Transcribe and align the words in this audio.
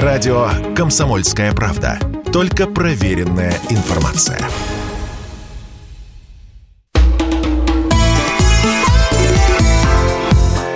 Радио 0.00 0.48
«Комсомольская 0.74 1.52
правда». 1.52 1.98
Только 2.32 2.66
проверенная 2.66 3.52
информация. 3.68 4.40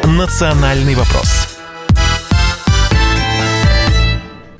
«Национальный 0.05 0.95
вопрос». 0.95 1.59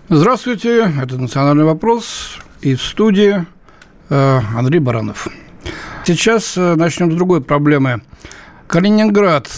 Здравствуйте, 0.09 0.91
это 1.03 1.19
«Национальный 1.19 1.65
вопрос» 1.65 2.39
и 2.63 2.77
в 2.77 2.83
студии 2.83 3.45
э, 4.09 4.41
Андрей 4.57 4.79
Баранов. 4.79 5.29
Сейчас 6.07 6.57
э, 6.57 6.77
начнем 6.77 7.13
с 7.13 7.15
другой 7.15 7.43
проблемы. 7.43 8.01
Калининград, 8.69 9.51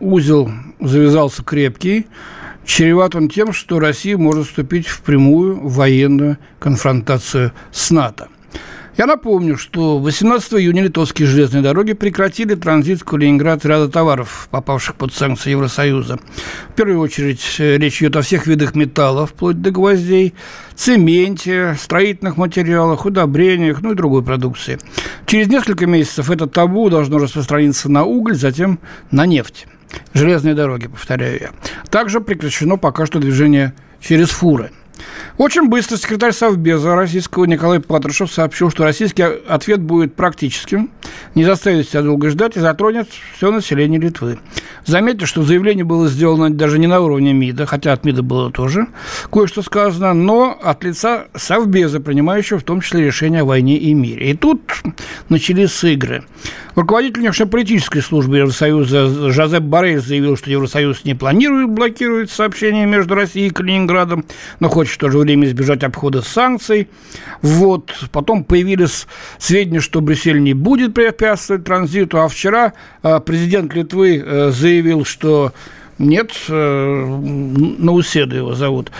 узел 0.00 0.50
завязался 0.80 1.44
крепкий, 1.44 2.08
чреват 2.64 3.14
он 3.14 3.28
тем, 3.28 3.52
что 3.52 3.78
Россия 3.78 4.16
может 4.16 4.46
вступить 4.46 4.86
в 4.86 5.02
прямую 5.02 5.68
военную 5.68 6.38
конфронтацию 6.58 7.52
с 7.72 7.90
НАТО. 7.90 8.28
Я 8.96 9.06
напомню, 9.06 9.56
что 9.56 9.98
18 9.98 10.54
июня 10.54 10.84
литовские 10.84 11.26
железные 11.26 11.64
дороги 11.64 11.94
прекратили 11.94 12.54
транзит 12.54 13.00
в 13.00 13.04
Калининград 13.04 13.64
ряда 13.64 13.88
товаров, 13.88 14.46
попавших 14.52 14.94
под 14.94 15.12
санкции 15.12 15.50
Евросоюза. 15.50 16.20
В 16.68 16.74
первую 16.74 17.00
очередь 17.00 17.44
э, 17.58 17.76
речь 17.76 18.00
идет 18.00 18.14
о 18.14 18.22
всех 18.22 18.46
видах 18.46 18.76
металлов, 18.76 19.30
вплоть 19.30 19.60
до 19.60 19.72
гвоздей, 19.72 20.32
цементе, 20.76 21.76
строительных 21.80 22.36
материалах, 22.36 23.04
удобрениях, 23.04 23.82
ну 23.82 23.92
и 23.92 23.96
другой 23.96 24.22
продукции. 24.22 24.78
Через 25.26 25.48
несколько 25.48 25.86
месяцев 25.86 26.30
это 26.30 26.46
табу 26.46 26.88
должно 26.88 27.18
распространиться 27.18 27.90
на 27.90 28.04
уголь, 28.04 28.36
затем 28.36 28.78
на 29.10 29.26
нефть. 29.26 29.66
Железные 30.12 30.54
дороги, 30.54 30.86
повторяю 30.86 31.40
я. 31.40 31.50
Также 31.90 32.20
прекращено 32.20 32.76
пока 32.76 33.06
что 33.06 33.18
движение 33.18 33.74
через 34.00 34.30
фуры– 34.30 34.70
очень 35.36 35.68
быстро 35.68 35.96
секретарь 35.96 36.32
Совбеза 36.32 36.94
российского 36.94 37.44
Николай 37.44 37.80
Патрушев 37.80 38.32
сообщил, 38.32 38.70
что 38.70 38.84
российский 38.84 39.22
ответ 39.22 39.80
будет 39.80 40.14
практическим, 40.14 40.90
не 41.34 41.44
заставит 41.44 41.88
себя 41.88 42.02
долго 42.02 42.30
ждать 42.30 42.56
и 42.56 42.60
затронет 42.60 43.08
все 43.36 43.50
население 43.50 44.00
Литвы. 44.00 44.38
Заметьте, 44.86 45.26
что 45.26 45.42
заявление 45.42 45.84
было 45.84 46.08
сделано 46.08 46.50
даже 46.50 46.78
не 46.78 46.86
на 46.86 47.00
уровне 47.00 47.32
МИДа, 47.32 47.66
хотя 47.66 47.92
от 47.92 48.04
МИДа 48.04 48.22
было 48.22 48.52
тоже 48.52 48.86
кое-что 49.32 49.62
сказано, 49.62 50.14
но 50.14 50.56
от 50.62 50.84
лица 50.84 51.26
Совбеза, 51.34 51.98
принимающего 51.98 52.60
в 52.60 52.64
том 52.64 52.80
числе 52.80 53.04
решение 53.04 53.40
о 53.40 53.46
войне 53.46 53.76
и 53.76 53.92
мире. 53.92 54.30
И 54.30 54.36
тут 54.36 54.60
начались 55.28 55.82
игры. 55.82 56.24
Руководитель 56.74 57.20
внешнеполитической 57.20 58.02
службы 58.02 58.38
Евросоюза 58.38 59.30
Жозеп 59.30 59.62
Боррель 59.62 60.00
заявил, 60.00 60.36
что 60.36 60.50
Евросоюз 60.50 61.04
не 61.04 61.14
планирует 61.14 61.70
блокировать 61.70 62.30
сообщения 62.30 62.84
между 62.84 63.14
Россией 63.14 63.48
и 63.48 63.50
Калининградом, 63.50 64.24
но 64.58 64.68
хочет 64.68 64.94
в 64.94 64.98
то 64.98 65.08
же 65.08 65.18
время 65.18 65.46
избежать 65.46 65.84
обхода 65.84 66.22
санкций. 66.22 66.88
Вот. 67.42 67.92
Потом 68.10 68.42
появились 68.42 69.06
сведения, 69.38 69.80
что 69.80 70.00
Брюссель 70.00 70.42
не 70.42 70.52
будет 70.52 70.94
препятствовать 70.94 71.64
транзиту, 71.64 72.20
а 72.20 72.28
вчера 72.28 72.72
э, 73.02 73.20
президент 73.20 73.72
Литвы 73.74 74.16
э, 74.24 74.50
заявил, 74.50 75.04
что 75.04 75.52
нет, 75.98 76.32
э, 76.48 77.18
Науседа 77.78 78.34
его 78.34 78.54
зовут, 78.54 78.90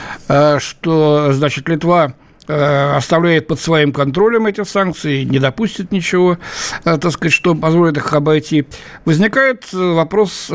что, 0.58 1.32
значит, 1.32 1.68
Литва 1.68 2.14
оставляет 2.46 3.46
под 3.46 3.60
своим 3.60 3.92
контролем 3.92 4.46
эти 4.46 4.64
санкции, 4.64 5.24
не 5.24 5.38
допустит 5.38 5.92
ничего, 5.92 6.38
э, 6.84 6.98
так 6.98 7.12
сказать, 7.12 7.32
что 7.32 7.54
позволит 7.54 7.96
их 7.96 8.12
обойти, 8.12 8.66
возникает 9.04 9.64
э, 9.72 9.76
вопрос, 9.76 10.50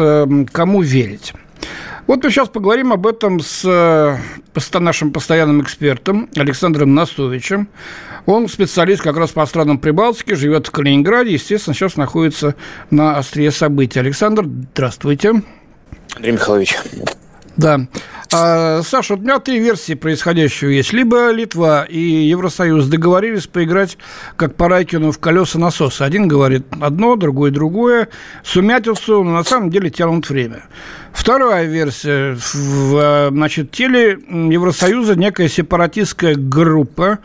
кому 0.52 0.82
верить. 0.82 1.34
Вот 2.08 2.24
мы 2.24 2.32
сейчас 2.32 2.48
поговорим 2.50 2.92
об 2.92 3.06
этом 3.06 3.40
с 3.40 4.20
нашим 4.74 5.12
постоянным 5.12 5.62
экспертом 5.62 6.28
Александром 6.36 6.96
Насовичем. 6.96 7.68
Он 8.26 8.48
специалист 8.48 9.02
как 9.02 9.18
раз 9.18 9.32
по 9.32 9.46
странам 9.46 9.78
Прибалтики, 9.78 10.34
живет 10.34 10.68
в 10.68 10.72
Калининграде, 10.72 11.34
естественно, 11.34 11.76
сейчас 11.76 11.98
находится 11.98 12.56
на 12.90 13.18
острие 13.18 13.52
событий. 13.52 14.00
Александр, 14.00 14.46
здравствуйте. 14.74 15.44
Андрей 16.16 16.32
Михайлович. 16.34 16.76
Да. 17.60 17.82
А, 18.32 18.82
Саша, 18.84 19.16
у 19.16 19.18
меня 19.18 19.40
три 19.40 19.60
версии 19.60 19.94
происходящего 19.94 20.70
есть. 20.70 20.94
Либо 20.94 21.30
Литва 21.32 21.84
и 21.84 22.00
Евросоюз 22.00 22.88
договорились 22.88 23.48
поиграть 23.48 23.98
как 24.38 24.56
по 24.56 24.70
Райкину 24.70 25.12
в 25.12 25.20
колеса 25.20 25.60
насоса. 25.60 26.06
Один 26.06 26.30
говорит 26.30 26.66
одно, 26.80 27.18
другой 27.18 27.52
другое. 27.52 28.08
Сумятицу, 28.46 29.26
но 29.26 29.34
на 29.34 29.44
самом 29.44 29.72
деле 29.72 29.90
тянут 29.90 30.30
время. 30.30 30.64
Вторая 31.12 31.66
версия. 31.66 32.38
В 32.54 33.30
значит, 33.32 33.72
теле 33.72 34.20
Евросоюза 34.30 35.16
некая 35.18 35.50
сепаратистская 35.50 36.36
группа, 36.36 37.20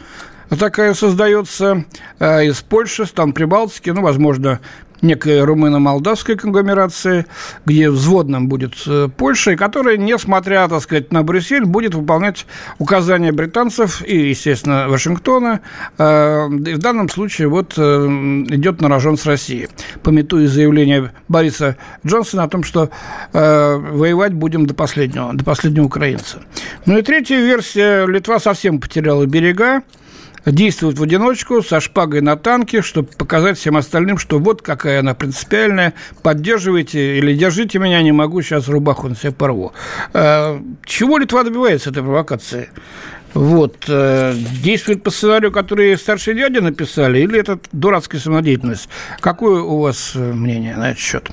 такая 0.58 0.94
создается 0.94 1.84
э, 2.18 2.46
из 2.46 2.60
Польши, 2.60 3.06
там 3.06 3.32
Прибалтики, 3.32 3.90
ну, 3.90 4.02
возможно, 4.02 4.58
некая 5.03 5.44
румыно-молдавская 5.44 6.37
конгломерация, 6.37 7.27
где 7.65 7.91
взводным 7.91 8.49
будет 8.49 8.75
э, 8.87 9.09
Польша, 9.16 9.53
и 9.53 9.56
которая, 9.56 9.97
несмотря, 9.97 10.66
так 10.69 10.82
сказать, 10.82 11.12
на 11.12 11.22
Брюссель, 11.22 11.65
будет 11.65 11.94
выполнять 11.94 12.47
указания 12.78 13.32
британцев 13.32 14.03
и, 14.06 14.31
естественно, 14.31 14.87
Вашингтона. 14.88 15.60
Э, 15.99 16.47
в 16.47 16.78
данном 16.78 17.09
случае 17.09 17.49
вот 17.49 17.75
э, 17.77 18.06
идет 18.49 18.81
на 18.81 18.88
рожон 18.88 19.16
с 19.16 19.27
Россией, 19.27 19.69
пометуя 20.03 20.47
заявление 20.47 21.12
Бориса 21.28 21.76
Джонсона 22.06 22.44
о 22.44 22.49
том, 22.49 22.62
что 22.62 22.91
воевать 23.32 24.32
будем 24.32 24.66
до 24.66 24.75
последнего, 24.75 25.32
до 25.32 25.44
последнего 25.44 25.84
украинца. 25.84 26.38
Ну 26.87 26.99
и 26.99 27.03
третья 27.03 27.38
версия. 27.38 28.06
Литва 28.06 28.38
совсем 28.38 28.81
потеряла 28.81 29.26
берега 29.26 29.82
действует 30.47 30.99
в 30.99 31.03
одиночку 31.03 31.62
со 31.62 31.81
шпагой 31.81 32.21
на 32.21 32.37
танке, 32.37 32.82
чтобы 32.82 33.09
показать 33.09 33.59
всем 33.59 33.77
остальным, 33.77 34.19
что 34.19 34.38
вот 34.38 34.62
какая 34.62 35.00
она 35.00 35.15
принципиальная, 35.15 35.94
поддерживайте 36.22 37.19
или 37.19 37.34
держите 37.34 37.78
меня, 37.78 38.03
не 38.03 38.12
могу, 38.12 38.43
сейчас 38.43 38.69
рубаху 38.69 39.09
на 39.09 39.16
себя 39.16 39.32
порву. 39.32 39.72
А, 40.12 40.60
чего 40.84 41.19
Литва 41.19 41.44
добивается 41.44 41.91
этой 41.91 42.03
провокации? 42.03 42.69
Вот. 43.34 43.87
Э, 43.88 44.32
действует 44.62 45.03
по 45.03 45.10
сценарию, 45.10 45.50
который 45.50 45.99
старшие 45.99 46.37
дяди 46.37 46.59
написали, 46.59 47.19
или 47.19 47.38
это 47.38 47.59
дурацкая 47.72 48.21
самодеятельность? 48.21 48.88
Какое 49.21 49.61
у 49.61 49.81
вас 49.81 50.12
э, 50.15 50.19
мнение 50.21 50.76
на 50.76 50.91
этот 50.91 51.00
счет? 51.00 51.28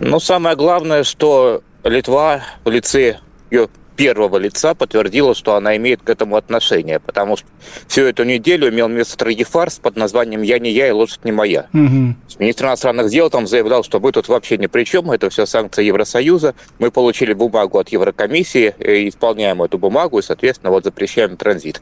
Ну, 0.00 0.18
самое 0.18 0.56
главное, 0.56 1.04
что 1.04 1.62
Литва 1.84 2.42
в 2.64 2.70
лице 2.70 3.20
ее 3.52 3.68
первого 3.96 4.38
лица 4.38 4.74
подтвердила, 4.74 5.34
что 5.34 5.54
она 5.54 5.76
имеет 5.76 6.02
к 6.02 6.10
этому 6.10 6.36
отношение, 6.36 7.00
потому 7.00 7.36
что 7.36 7.46
всю 7.86 8.02
эту 8.02 8.24
неделю 8.24 8.68
имел 8.68 8.88
место 8.88 9.14
строгий 9.14 9.44
фарс 9.44 9.78
под 9.78 9.96
названием 9.96 10.42
«Я 10.42 10.58
не 10.58 10.70
я 10.70 10.88
и 10.88 10.90
лошадь 10.90 11.24
не 11.24 11.32
моя». 11.32 11.68
Угу. 11.72 12.14
Министр 12.38 12.66
иностранных 12.66 13.10
дел 13.10 13.30
там 13.30 13.46
заявлял, 13.46 13.84
что 13.84 14.00
мы 14.00 14.12
тут 14.12 14.28
вообще 14.28 14.58
ни 14.58 14.66
при 14.66 14.84
чем, 14.84 15.10
это 15.10 15.30
все 15.30 15.46
санкции 15.46 15.84
Евросоюза, 15.84 16.54
мы 16.78 16.90
получили 16.90 17.32
бумагу 17.32 17.78
от 17.78 17.88
Еврокомиссии, 17.90 18.74
и 18.78 19.08
исполняем 19.08 19.62
эту 19.62 19.78
бумагу 19.78 20.18
и, 20.18 20.22
соответственно, 20.22 20.70
вот 20.70 20.84
запрещаем 20.84 21.36
транзит. 21.36 21.80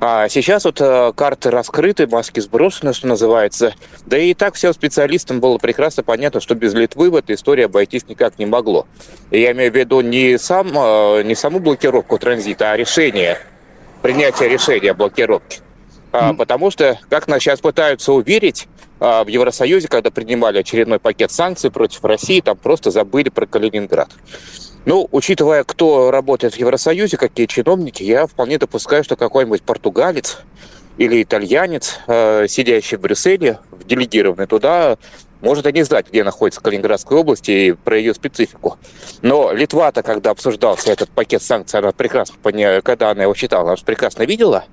А 0.00 0.28
сейчас 0.28 0.64
вот 0.64 0.80
э, 0.80 1.12
карты 1.14 1.50
раскрыты, 1.50 2.06
маски 2.06 2.40
сброшены, 2.40 2.92
что 2.92 3.06
называется. 3.06 3.74
Да 4.06 4.18
и 4.18 4.34
так 4.34 4.54
всем 4.54 4.72
специалистам 4.74 5.40
было 5.40 5.58
прекрасно 5.58 6.02
понятно, 6.02 6.40
что 6.40 6.54
без 6.54 6.74
Литвы 6.74 7.10
в 7.10 7.16
этой 7.16 7.36
истории 7.36 7.64
обойтись 7.64 8.06
никак 8.08 8.38
не 8.38 8.46
могло. 8.46 8.86
Я 9.30 9.52
имею 9.52 9.72
в 9.72 9.76
виду 9.76 10.00
не, 10.00 10.38
сам, 10.38 10.72
э, 10.76 11.22
не 11.22 11.34
саму 11.34 11.60
блокировку 11.60 12.18
транзита, 12.18 12.72
а 12.72 12.76
решение, 12.76 13.38
принятие 14.02 14.48
решения 14.48 14.90
о 14.90 14.94
блокировке. 14.94 15.60
А, 16.12 16.32
потому 16.32 16.70
что, 16.70 16.98
как 17.08 17.26
нас 17.26 17.42
сейчас 17.42 17.60
пытаются 17.60 18.12
уверить, 18.12 18.68
а, 19.00 19.24
в 19.24 19.28
Евросоюзе, 19.28 19.88
когда 19.88 20.10
принимали 20.10 20.58
очередной 20.58 21.00
пакет 21.00 21.32
санкций 21.32 21.72
против 21.72 22.04
России, 22.04 22.40
там 22.40 22.56
просто 22.56 22.92
забыли 22.92 23.30
про 23.30 23.46
Калининград. 23.46 24.10
Ну, 24.86 25.08
учитывая, 25.12 25.64
кто 25.64 26.10
работает 26.10 26.54
в 26.54 26.58
Евросоюзе, 26.58 27.16
какие 27.16 27.46
чиновники, 27.46 28.02
я 28.02 28.26
вполне 28.26 28.58
допускаю, 28.58 29.02
что 29.02 29.16
какой-нибудь 29.16 29.62
португалец 29.62 30.40
или 30.98 31.22
итальянец, 31.22 32.00
э, 32.06 32.46
сидящий 32.48 32.98
в 32.98 33.00
Брюсселе, 33.00 33.58
делегированный 33.86 34.46
туда, 34.46 34.98
может 35.40 35.66
и 35.66 35.72
не 35.72 35.82
знать, 35.82 36.08
где 36.08 36.22
находится 36.22 36.60
Калининградская 36.60 37.18
область 37.18 37.48
и 37.48 37.72
про 37.72 37.98
ее 37.98 38.14
специфику. 38.14 38.78
Но 39.22 39.52
Литва-то, 39.52 40.02
когда 40.02 40.30
обсуждался 40.30 40.92
этот 40.92 41.10
пакет 41.10 41.42
санкций, 41.42 41.80
она 41.80 41.92
прекрасно, 41.92 42.36
когда 42.82 43.10
она 43.10 43.24
его 43.24 43.34
читала, 43.34 43.72
она 43.72 43.76
прекрасно 43.84 44.24
видела, 44.24 44.64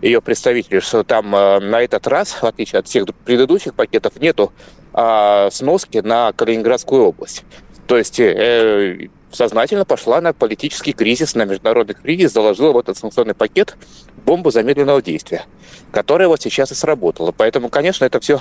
ее 0.00 0.20
представители, 0.20 0.80
что 0.80 1.02
там 1.02 1.34
э, 1.34 1.60
на 1.60 1.82
этот 1.82 2.06
раз, 2.06 2.30
в 2.30 2.44
отличие 2.44 2.78
от 2.78 2.86
всех 2.86 3.06
предыдущих 3.24 3.74
пакетов, 3.74 4.20
нету 4.20 4.52
э, 4.94 5.48
сноски 5.50 5.98
на 5.98 6.32
Калининградскую 6.32 7.02
область. 7.02 7.44
То 7.86 7.96
есть 7.96 8.20
э, 8.20 9.08
сознательно 9.32 9.84
пошла 9.84 10.20
на 10.20 10.32
политический 10.32 10.92
кризис, 10.92 11.34
на 11.34 11.44
международный 11.44 11.94
кризис, 11.94 12.32
заложила 12.32 12.72
в 12.72 12.78
этот 12.78 12.96
санкционный 12.96 13.34
пакет 13.34 13.76
бомбу 14.24 14.50
замедленного 14.50 15.02
действия, 15.02 15.44
которая 15.90 16.28
вот 16.28 16.40
сейчас 16.40 16.72
и 16.72 16.74
сработала. 16.74 17.32
Поэтому, 17.32 17.68
конечно, 17.68 18.04
это 18.04 18.20
все 18.20 18.40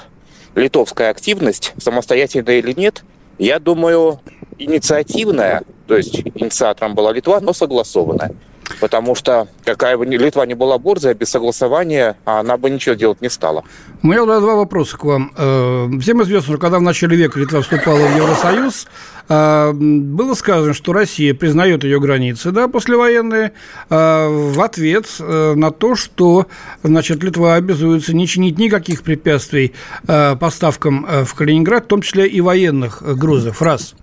литовская 0.56 1.10
активность, 1.10 1.74
самостоятельная 1.78 2.60
или 2.60 2.74
нет, 2.74 3.04
я 3.38 3.60
думаю, 3.60 4.20
инициативная, 4.58 5.64
то 5.88 5.96
есть 5.96 6.20
инициатором 6.36 6.96
была 6.96 7.12
Литва, 7.12 7.40
но 7.40 7.54
согласованная. 7.54 8.34
Потому 8.82 9.16
что 9.16 9.48
какая 9.64 9.98
бы 9.98 10.06
Литва 10.06 10.46
не 10.46 10.54
была 10.54 10.78
борзая, 10.78 11.14
без 11.14 11.30
согласования 11.30 12.18
она 12.26 12.58
бы 12.58 12.70
ничего 12.70 12.96
делать 12.96 13.22
не 13.22 13.30
стала. 13.30 13.64
У 14.04 14.08
меня 14.08 14.26
два 14.26 14.56
вопроса 14.56 14.98
к 14.98 15.04
вам. 15.06 15.32
Э, 15.38 15.88
всем 16.02 16.22
известно, 16.24 16.54
что 16.54 16.58
когда 16.58 16.80
в 16.80 16.82
начале 16.82 17.16
века 17.16 17.40
Литва 17.40 17.62
вступала 17.62 18.00
в 18.00 18.16
Евросоюз, 18.16 18.88
было 19.28 20.34
сказано, 20.34 20.74
что 20.74 20.94
Россия 20.94 21.34
признает 21.34 21.84
ее 21.84 22.00
границы, 22.00 22.52
да, 22.52 22.68
послевоенные, 22.68 23.52
э, 23.90 24.28
в 24.30 24.62
ответ 24.62 25.08
на 25.20 25.72
то, 25.72 25.96
что, 25.96 26.48
значит, 26.84 27.24
Литва 27.24 27.56
обязуется 27.56 28.16
не 28.16 28.28
чинить 28.28 28.58
никаких 28.58 29.04
препятствий 29.04 29.74
поставкам 30.06 31.06
в 31.26 31.34
Калининград, 31.34 31.86
в 31.86 31.88
том 31.88 32.02
числе 32.02 32.28
и 32.28 32.42
военных 32.42 33.02
грузов, 33.18 33.62
раз. 33.62 33.96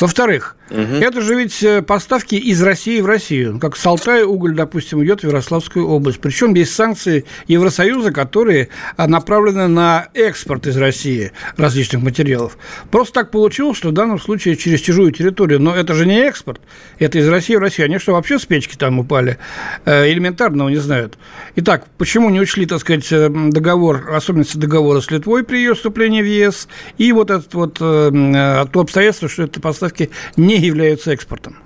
Во-вторых, 0.00 0.56
угу. 0.70 0.78
это 0.78 1.20
же 1.20 1.34
ведь 1.36 1.64
поставки 1.86 2.34
из 2.34 2.62
России 2.62 3.00
в 3.00 3.06
Россию, 3.06 3.58
как 3.60 3.76
с 3.76 3.86
Алтая 3.86 4.24
уголь, 4.24 4.54
допустим, 4.54 5.02
идет 5.04 5.20
в 5.20 5.26
Ярославскую 5.26 5.86
область. 5.86 6.20
Причем 6.20 6.54
есть 6.54 6.74
санкции 6.74 7.24
Евросоюза, 7.46 8.10
которые 8.10 8.68
направлены 8.96 9.68
на 9.68 10.08
экспорт 10.14 10.66
из 10.66 10.76
России 10.76 11.32
различных 11.56 12.02
материалов. 12.02 12.58
Просто 12.90 13.14
так 13.14 13.30
получилось, 13.30 13.78
что 13.78 13.90
в 13.90 13.92
данном 13.92 14.20
случае 14.20 14.56
через 14.56 14.71
чужую 14.80 15.12
территорию. 15.12 15.60
Но 15.60 15.74
это 15.74 15.94
же 15.94 16.06
не 16.06 16.20
экспорт, 16.20 16.60
это 16.98 17.18
из 17.18 17.28
России 17.28 17.54
в 17.56 17.60
Россию. 17.60 17.86
Они 17.86 17.98
что, 17.98 18.12
вообще 18.12 18.38
с 18.38 18.46
печки 18.46 18.76
там 18.76 18.98
упали? 18.98 19.38
Э, 19.84 20.10
элементарного 20.10 20.68
не 20.68 20.76
знают. 20.76 21.18
Итак, 21.56 21.86
почему 21.98 22.30
не 22.30 22.40
учли, 22.40 22.66
так 22.66 22.80
сказать, 22.80 23.10
э, 23.12 23.28
договор, 23.28 24.10
особенности 24.12 24.56
договора 24.56 25.00
с 25.00 25.10
Литвой 25.10 25.44
при 25.44 25.58
ее 25.58 25.74
вступлении 25.74 26.22
в 26.22 26.26
ЕС, 26.26 26.68
и 26.98 27.12
вот 27.12 27.30
это 27.30 27.44
вот 27.52 27.78
э, 27.80 28.64
то 28.72 28.80
обстоятельство, 28.80 29.28
что 29.28 29.44
это 29.44 29.60
поставки 29.60 30.10
не 30.36 30.56
являются 30.58 31.12
экспортом? 31.12 31.56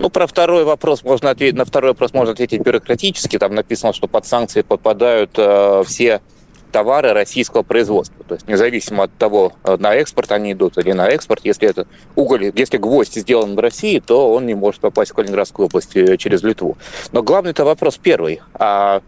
Ну, 0.00 0.10
про 0.10 0.26
второй 0.26 0.64
вопрос 0.64 1.02
можно 1.02 1.30
ответить, 1.30 1.56
на 1.56 1.64
второй 1.64 1.90
вопрос 1.90 2.12
можно 2.12 2.32
ответить 2.32 2.60
бюрократически. 2.60 3.38
Там 3.38 3.54
написано, 3.54 3.92
что 3.92 4.06
под 4.06 4.26
санкции 4.26 4.62
попадают 4.62 5.32
э, 5.36 5.82
все 5.86 6.20
товары 6.70 7.12
российского 7.12 7.62
производства. 7.62 8.24
То 8.24 8.34
есть 8.34 8.48
независимо 8.48 9.04
от 9.04 9.12
того, 9.16 9.52
э, 9.64 9.76
на 9.78 9.94
экспорт 9.94 10.32
они 10.32 10.52
идут 10.52 10.78
или 10.78 10.92
на 10.92 11.08
экспорт, 11.08 11.40
если 11.44 11.68
это 11.68 11.86
уголь, 12.14 12.52
если 12.54 12.78
гвоздь 12.78 13.14
сделан 13.14 13.56
в 13.56 13.58
России, 13.58 13.98
то 14.00 14.32
он 14.32 14.46
не 14.46 14.54
может 14.54 14.80
попасть 14.80 15.12
в 15.12 15.14
Калининградскую 15.14 15.66
область 15.66 15.96
э, 15.96 16.16
через 16.16 16.42
Литву. 16.42 16.76
Но 17.12 17.22
главный 17.22 17.50
это 17.50 17.64
вопрос 17.64 17.98
первый. 17.98 18.40
А 18.54 19.02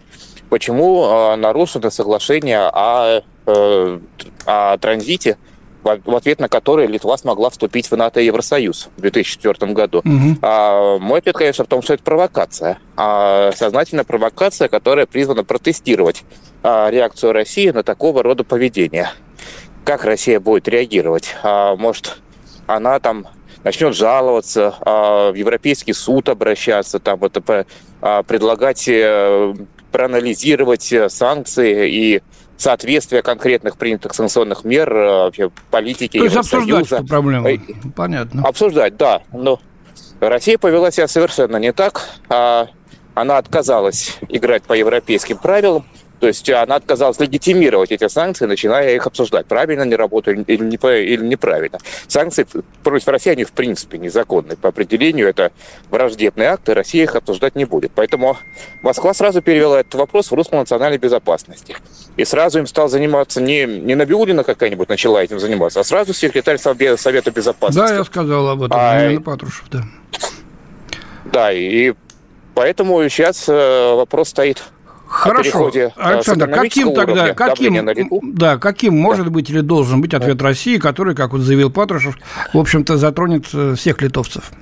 почему 0.48 1.04
э, 1.04 1.36
нарушено 1.36 1.90
соглашение 1.90 2.60
о, 2.60 3.22
о 3.46 4.78
транзите 4.78 5.36
в 5.82 6.16
ответ 6.16 6.40
на 6.40 6.48
который 6.48 6.86
Литва 6.86 7.16
смогла 7.16 7.50
вступить 7.50 7.90
в 7.90 7.96
НАТО 7.96 8.20
и 8.20 8.26
Евросоюз 8.26 8.88
в 8.96 9.00
2004 9.00 9.72
году. 9.72 9.98
Угу. 9.98 10.38
А, 10.42 10.98
мой 10.98 11.20
ответ, 11.20 11.36
конечно, 11.36 11.64
в 11.64 11.68
том, 11.68 11.82
что 11.82 11.94
это 11.94 12.02
провокация. 12.02 12.78
А, 12.96 13.52
сознательная 13.52 14.04
провокация, 14.04 14.68
которая 14.68 15.06
призвана 15.06 15.44
протестировать 15.44 16.24
а, 16.62 16.90
реакцию 16.90 17.32
России 17.32 17.70
на 17.70 17.82
такого 17.82 18.22
рода 18.22 18.44
поведение. 18.44 19.10
Как 19.84 20.04
Россия 20.04 20.40
будет 20.40 20.68
реагировать? 20.68 21.34
А, 21.42 21.76
может, 21.76 22.18
она 22.66 22.98
там 23.00 23.26
начнет 23.64 23.94
жаловаться, 23.94 24.74
а, 24.80 25.32
в 25.32 25.34
Европейский 25.34 25.92
суд 25.92 26.28
обращаться, 26.28 26.98
там 26.98 27.22
это 27.24 27.66
а, 28.00 28.22
предлагать 28.22 28.88
э, 28.88 29.54
проанализировать 29.90 30.92
э, 30.92 31.08
санкции 31.08 31.90
и 31.90 32.22
соответствие 32.60 33.22
конкретных 33.22 33.78
принятых 33.78 34.14
санкционных 34.14 34.64
мер 34.64 34.94
э, 34.94 35.06
вообще 35.24 35.50
политики 35.70 36.18
То 36.18 36.24
есть 36.24 36.36
обсуждать 36.36 36.92
эту 36.92 37.06
проблему, 37.06 37.48
э, 37.48 37.58
понятно. 37.96 38.42
Обсуждать, 38.46 38.98
да. 38.98 39.22
Но 39.32 39.60
Россия 40.20 40.58
повела 40.58 40.90
себя 40.90 41.08
совершенно 41.08 41.56
не 41.56 41.72
так. 41.72 42.06
А 42.28 42.68
она 43.14 43.38
отказалась 43.38 44.18
играть 44.28 44.62
по 44.62 44.74
европейским 44.74 45.38
правилам, 45.38 45.86
то 46.20 46.26
есть 46.26 46.48
она 46.50 46.76
отказалась 46.76 47.18
легитимировать 47.18 47.90
эти 47.90 48.06
санкции, 48.06 48.44
начиная 48.44 48.94
их 48.94 49.06
обсуждать, 49.06 49.46
правильно 49.46 49.84
они 49.84 49.96
работают 49.96 50.46
или, 50.48 50.62
не, 50.62 50.76
или 50.76 51.24
неправильно. 51.24 51.78
Санкции 52.08 52.46
против 52.82 53.08
России, 53.08 53.30
они 53.32 53.44
в 53.44 53.52
принципе 53.52 53.96
незаконны. 53.96 54.56
По 54.56 54.68
определению 54.68 55.28
это 55.28 55.50
враждебные 55.90 56.50
акты, 56.50 56.74
Россия 56.74 57.04
их 57.04 57.16
обсуждать 57.16 57.56
не 57.56 57.64
будет. 57.64 57.92
Поэтому 57.94 58.36
Москва 58.82 59.14
сразу 59.14 59.40
перевела 59.40 59.80
этот 59.80 59.94
вопрос 59.94 60.30
в 60.30 60.34
русло 60.34 60.56
национальной 60.56 60.98
безопасности. 60.98 61.76
И 62.18 62.24
сразу 62.26 62.58
им 62.58 62.66
стал 62.66 62.88
заниматься 62.88 63.40
не, 63.40 63.64
не 63.64 63.94
Набиулина 63.94 64.44
какая-нибудь 64.44 64.90
начала 64.90 65.22
этим 65.22 65.40
заниматься, 65.40 65.80
а 65.80 65.84
сразу 65.84 66.12
секретарь 66.12 66.58
Совета 66.58 67.30
Безопасности. 67.30 67.92
Да, 67.92 67.96
я 67.96 68.04
сказал 68.04 68.48
об 68.50 68.62
этом, 68.62 68.78
а, 68.78 69.20
Патрушев, 69.20 69.64
да. 69.70 69.84
Да, 71.24 71.52
и 71.52 71.94
поэтому 72.54 73.08
сейчас 73.08 73.48
э, 73.48 73.94
вопрос 73.94 74.30
стоит 74.30 74.62
Хорошо, 75.10 75.70
э, 75.74 75.90
Александр, 75.96 76.48
каким 76.48 76.94
тогда, 76.94 77.34
каким, 77.34 78.32
да, 78.32 78.58
каким 78.58 78.96
может 78.96 79.24
да. 79.24 79.30
быть 79.30 79.50
или 79.50 79.60
должен 79.60 80.00
быть 80.00 80.14
ответ 80.14 80.36
да. 80.36 80.44
России, 80.44 80.78
который, 80.78 81.16
как 81.16 81.32
вот 81.32 81.40
заявил 81.40 81.68
Патрушев, 81.68 82.16
в 82.54 82.58
общем-то 82.58 82.96
затронет 82.96 83.46
э, 83.52 83.74
всех 83.76 84.00
литовцев? 84.02 84.52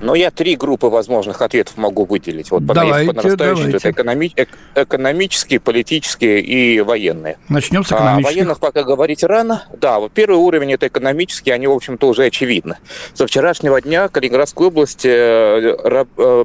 Ну, 0.00 0.14
я 0.14 0.30
три 0.30 0.54
группы 0.54 0.86
возможных 0.86 1.42
ответов 1.42 1.76
могу 1.76 2.04
выделить. 2.04 2.52
Вот 2.52 2.64
давайте, 2.64 3.12
по 3.12 3.36
давайте. 3.36 3.76
это 3.76 3.90
экономи- 3.90 4.32
эк- 4.36 4.48
экономические, 4.76 5.58
политические 5.58 6.40
и 6.40 6.80
военные. 6.80 7.38
Начнем 7.48 7.84
с 7.84 7.88
экономических. 7.88 8.30
О 8.30 8.34
военных 8.34 8.60
пока 8.60 8.84
говорить 8.84 9.24
рано. 9.24 9.64
Да, 9.76 9.98
вот 9.98 10.12
первый 10.12 10.36
уровень 10.36 10.74
это 10.74 10.86
экономический, 10.86 11.50
они, 11.50 11.66
в 11.66 11.72
общем-то, 11.72 12.06
уже 12.06 12.26
очевидны. 12.26 12.76
Со 13.14 13.26
вчерашнего 13.26 13.80
дня 13.80 14.06
Калининградская 14.08 14.68
область 14.68 15.04
э, 15.04 16.44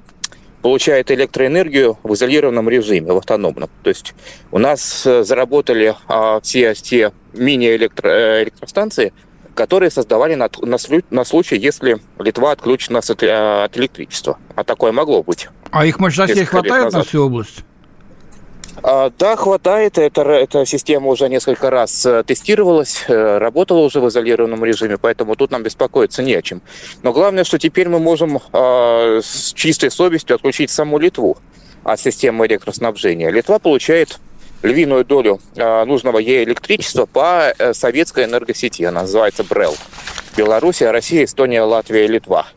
получает 0.63 1.11
электроэнергию 1.11 1.99
в 2.01 2.13
изолированном 2.13 2.67
режиме, 2.69 3.11
в 3.11 3.17
автономном. 3.17 3.69
То 3.83 3.89
есть 3.89 4.15
у 4.49 4.57
нас 4.57 5.05
э, 5.05 5.23
заработали 5.23 5.93
а, 6.07 6.39
все 6.39 6.73
те 6.73 7.11
мини-электростанции, 7.33 9.07
э, 9.07 9.49
которые 9.53 9.91
создавали 9.91 10.35
на, 10.35 10.49
на, 10.61 10.77
на 11.09 11.23
случай, 11.25 11.57
если 11.57 11.99
Литва 12.17 12.53
отключит 12.53 12.91
нас 12.91 13.09
от, 13.09 13.23
э, 13.23 13.63
от 13.65 13.77
электричества. 13.77 14.39
А 14.55 14.63
такое 14.63 14.93
могло 14.93 15.21
быть. 15.21 15.49
А 15.69 15.85
их 15.85 15.99
мощностей 15.99 16.45
хватает 16.45 16.93
на 16.93 17.03
всю 17.03 17.25
область? 17.25 17.65
А, 18.81 19.11
да, 19.17 19.35
хватает. 19.35 19.97
Это, 19.97 20.23
эта 20.23 20.65
система 20.65 21.07
уже 21.07 21.29
несколько 21.29 21.69
раз 21.69 22.05
э, 22.05 22.23
тестировалась, 22.25 23.03
э, 23.07 23.37
работала 23.37 23.79
уже 23.79 23.99
в 23.99 24.07
изолированном 24.07 24.63
режиме, 24.65 24.97
поэтому 24.97 25.35
тут 25.35 25.51
нам 25.51 25.63
беспокоиться 25.63 26.23
не 26.23 26.33
о 26.33 26.41
чем. 26.41 26.61
Но 27.03 27.13
главное, 27.13 27.43
что 27.43 27.59
теперь 27.59 27.89
мы 27.89 27.99
можем 27.99 28.39
а, 28.51 29.19
с 29.21 29.53
чистой 29.53 29.91
совестью 29.91 30.35
отключить 30.35 30.71
саму 30.71 30.97
Литву 30.97 31.37
от 31.83 31.99
системы 31.99 32.47
электроснабжения. 32.47 33.29
Литва 33.29 33.59
получает 33.59 34.19
львиную 34.63 35.05
долю 35.05 35.39
а, 35.57 35.85
нужного 35.85 36.17
ей 36.17 36.43
электричества 36.43 37.05
по 37.05 37.53
э, 37.57 37.73
советской 37.73 38.25
энергосети. 38.25 38.83
Она 38.83 39.01
называется 39.01 39.43
БРЭЛ. 39.43 39.75
Белоруссия, 40.35 40.89
Россия, 40.89 41.25
Эстония, 41.25 41.61
Латвия 41.61 42.07
Литва. 42.07 42.47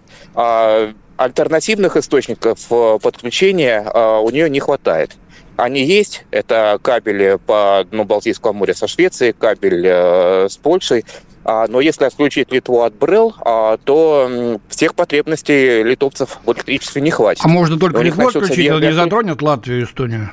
Альтернативных 1.19 1.97
источников 1.97 2.59
подключения 3.03 3.83
у 4.21 4.31
нее 4.31 4.49
не 4.51 4.61
хватает. 4.61 5.17
Они 5.57 5.85
есть. 5.85 6.25
Это 6.31 6.79
кабели 6.83 7.39
по 7.47 7.85
дну 7.91 8.05
Балтийского 8.05 8.53
моря 8.53 8.75
со 8.75 8.87
Швецией, 8.87 9.33
кабель 9.33 9.87
э, 9.87 10.49
с 10.49 10.57
Польшей. 10.57 11.05
А, 11.49 11.67
но 11.69 11.81
если 11.81 12.05
отключить 12.05 12.51
Литву 12.51 12.83
от 12.83 12.95
БРЭЛ, 12.95 13.37
а, 13.41 13.77
то 13.77 14.59
всех 14.69 14.97
потребностей 14.97 15.85
литовцев 15.85 16.41
в 16.45 16.53
электричестве 16.53 17.01
не 17.01 17.13
хватит. 17.13 17.45
А 17.45 17.49
можно 17.49 17.79
только 17.79 18.03
Литву 18.03 18.27
отключить, 18.27 18.69
он 18.69 18.81
не 18.81 18.93
затронет 18.93 19.41
Латвию 19.43 19.81
и 19.81 19.85
Эстонию? 19.85 20.33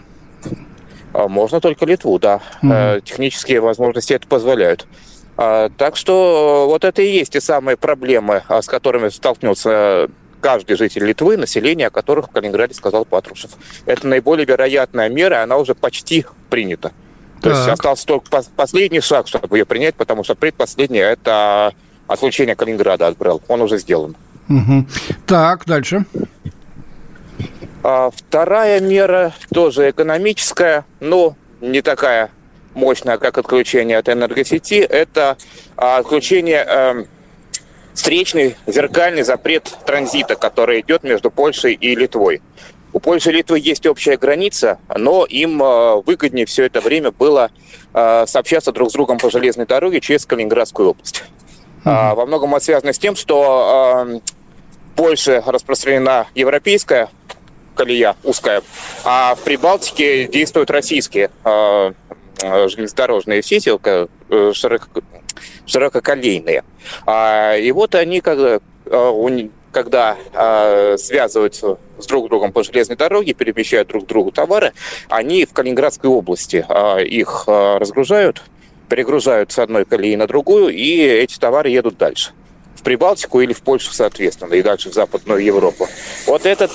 А, 1.14 1.28
можно 1.28 1.62
только 1.62 1.86
Литву, 1.86 2.18
да. 2.18 2.42
Угу. 2.64 3.02
Технические 3.06 3.62
возможности 3.62 4.14
это 4.14 4.28
позволяют. 4.28 4.88
Так 5.36 5.96
что 5.96 6.66
вот 6.68 6.84
это 6.84 7.02
и 7.02 7.12
есть 7.12 7.34
те 7.34 7.42
самые 7.42 7.76
проблемы, 7.76 8.44
с 8.50 8.68
которыми 8.68 9.10
столкнется 9.10 10.10
каждый 10.44 10.76
житель 10.76 11.06
Литвы, 11.06 11.38
население 11.38 11.90
которых 11.90 12.28
в 12.28 12.32
Калининграде 12.32 12.74
сказал 12.74 13.06
Патрушев. 13.06 13.52
Это 13.86 14.06
наиболее 14.08 14.46
вероятная 14.46 15.08
мера, 15.08 15.38
и 15.38 15.40
она 15.40 15.58
уже 15.58 15.74
почти 15.74 16.26
принята. 16.50 16.92
То 17.42 17.50
так. 17.50 17.58
есть 17.58 17.70
остался 17.70 18.06
только 18.06 18.44
последний 18.56 19.00
шаг, 19.00 19.30
чтобы 19.30 19.58
ее 19.58 19.66
принять, 19.66 19.96
потому 19.96 20.26
что 20.26 20.36
предпоследний– 20.36 21.00
это 21.02 21.74
отлучение 22.08 22.58
Калининграда 22.58 23.08
от 23.08 23.18
БРЭЛ. 23.18 23.42
Он 23.48 23.62
уже 23.62 23.78
сделан. 23.78 24.18
Угу. 24.50 24.86
Так, 25.26 25.66
дальше. 25.66 26.06
А, 27.82 28.12
вторая 28.12 28.82
мера 28.82 29.34
тоже 29.54 29.92
экономическая, 29.92 30.84
но 31.00 31.38
не 31.62 31.82
такая 31.82 32.32
мощная, 32.74 33.18
как 33.18 33.38
отключение 33.38 33.98
от 33.98 34.10
энергосети. 34.10 34.76
Это 34.76 35.38
а, 35.78 36.00
отключение 36.00 36.66
эм, 36.68 37.08
встречный 37.94 38.56
зеркальный 38.68 39.24
запрет 39.24 39.76
транзита, 39.86 40.36
который 40.36 40.82
идет 40.82 41.04
между 41.04 41.32
Польшей 41.32 41.74
и 41.74 41.96
Литвой. 41.96 42.42
У 42.92 43.00
Польши 43.00 43.32
и 43.32 43.34
Литвы 43.34 43.60
есть 43.60 43.86
общая 43.88 44.18
граница, 44.18 44.78
но 44.96 45.26
им 45.26 45.62
э, 45.64 46.02
выгоднее 46.06 46.46
все 46.46 46.66
это 46.66 46.80
время 46.80 47.12
было 47.12 47.50
э, 47.94 48.26
сообщаться 48.28 48.72
друг 48.72 48.92
с 48.92 48.94
другом 48.94 49.18
по 49.18 49.32
железной 49.32 49.66
дороге 49.66 50.00
через 50.00 50.26
Калининградскую 50.26 50.90
область. 50.90 51.24
Mm-hmm. 51.86 52.16
Во 52.16 52.26
многом 52.26 52.50
это 52.50 52.62
связано 52.62 52.94
с 52.94 53.00
тем, 53.00 53.16
что 53.16 54.22
больше 54.96 55.44
распространена 55.46 56.28
европейская 56.36 57.10
колея 57.76 58.16
узкая, 58.24 58.62
а 59.04 59.36
в 59.36 59.42
Прибалтике 59.42 60.28
действуют 60.28 60.70
российские 60.70 61.32
э, 61.44 61.94
железнодорожные 62.42 63.42
сети 63.42 63.70
широко, 64.54 65.02
ширококолейные. 65.66 66.64
А, 67.06 67.56
и 67.56 67.72
вот 67.72 67.96
они, 67.96 68.22
когда, 68.22 68.60
когда 69.72 70.18
связываются 70.98 71.78
с 71.98 72.06
друг 72.06 72.30
другом 72.30 72.52
по 72.52 72.64
железной 72.64 72.98
дороге, 72.98 73.34
перемещают 73.34 73.88
друг 73.90 74.06
другу 74.06 74.32
товары, 74.32 74.74
они 75.10 75.46
в 75.46 75.54
Калининградской 75.54 76.10
области 76.10 76.66
их 77.08 77.44
разгружают, 77.48 78.44
перегружают 78.90 79.52
с 79.52 79.60
одной 79.60 79.86
колеи 79.86 80.16
на 80.16 80.28
другую, 80.28 80.70
и 80.70 81.00
эти 81.00 81.40
товары 81.40 81.70
едут 81.70 81.98
дальше 81.98 82.32
в 82.76 82.84
Прибалтику 82.84 83.40
или 83.40 83.54
в 83.54 83.62
Польшу, 83.62 83.94
соответственно, 83.94 84.54
и 84.54 84.62
дальше 84.62 84.90
в 84.90 84.94
Западную 84.94 85.42
Европу. 85.42 85.88
Вот 86.28 86.46
этот, 86.46 86.74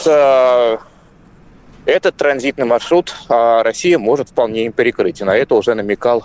этот 1.84 2.16
транзитный 2.16 2.64
маршрут 2.64 3.14
Россия 3.28 3.98
может 3.98 4.30
вполне 4.30 4.64
им 4.64 4.72
перекрыть. 4.72 5.20
И 5.20 5.24
на 5.24 5.36
это 5.36 5.54
уже 5.54 5.74
намекал 5.74 6.24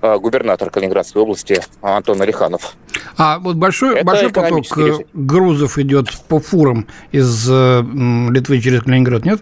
губернатор 0.00 0.70
Калининградской 0.70 1.22
области 1.22 1.60
Антон 1.82 2.20
Алиханов. 2.22 2.74
А 3.16 3.38
вот 3.38 3.56
большой, 3.56 4.02
большой 4.02 4.30
поток 4.30 4.64
грузов 5.12 5.78
идет 5.78 6.08
по 6.28 6.40
фурам 6.40 6.86
из 7.12 7.48
Литвы 7.48 8.60
через 8.60 8.82
Калининград, 8.82 9.24
нет? 9.24 9.40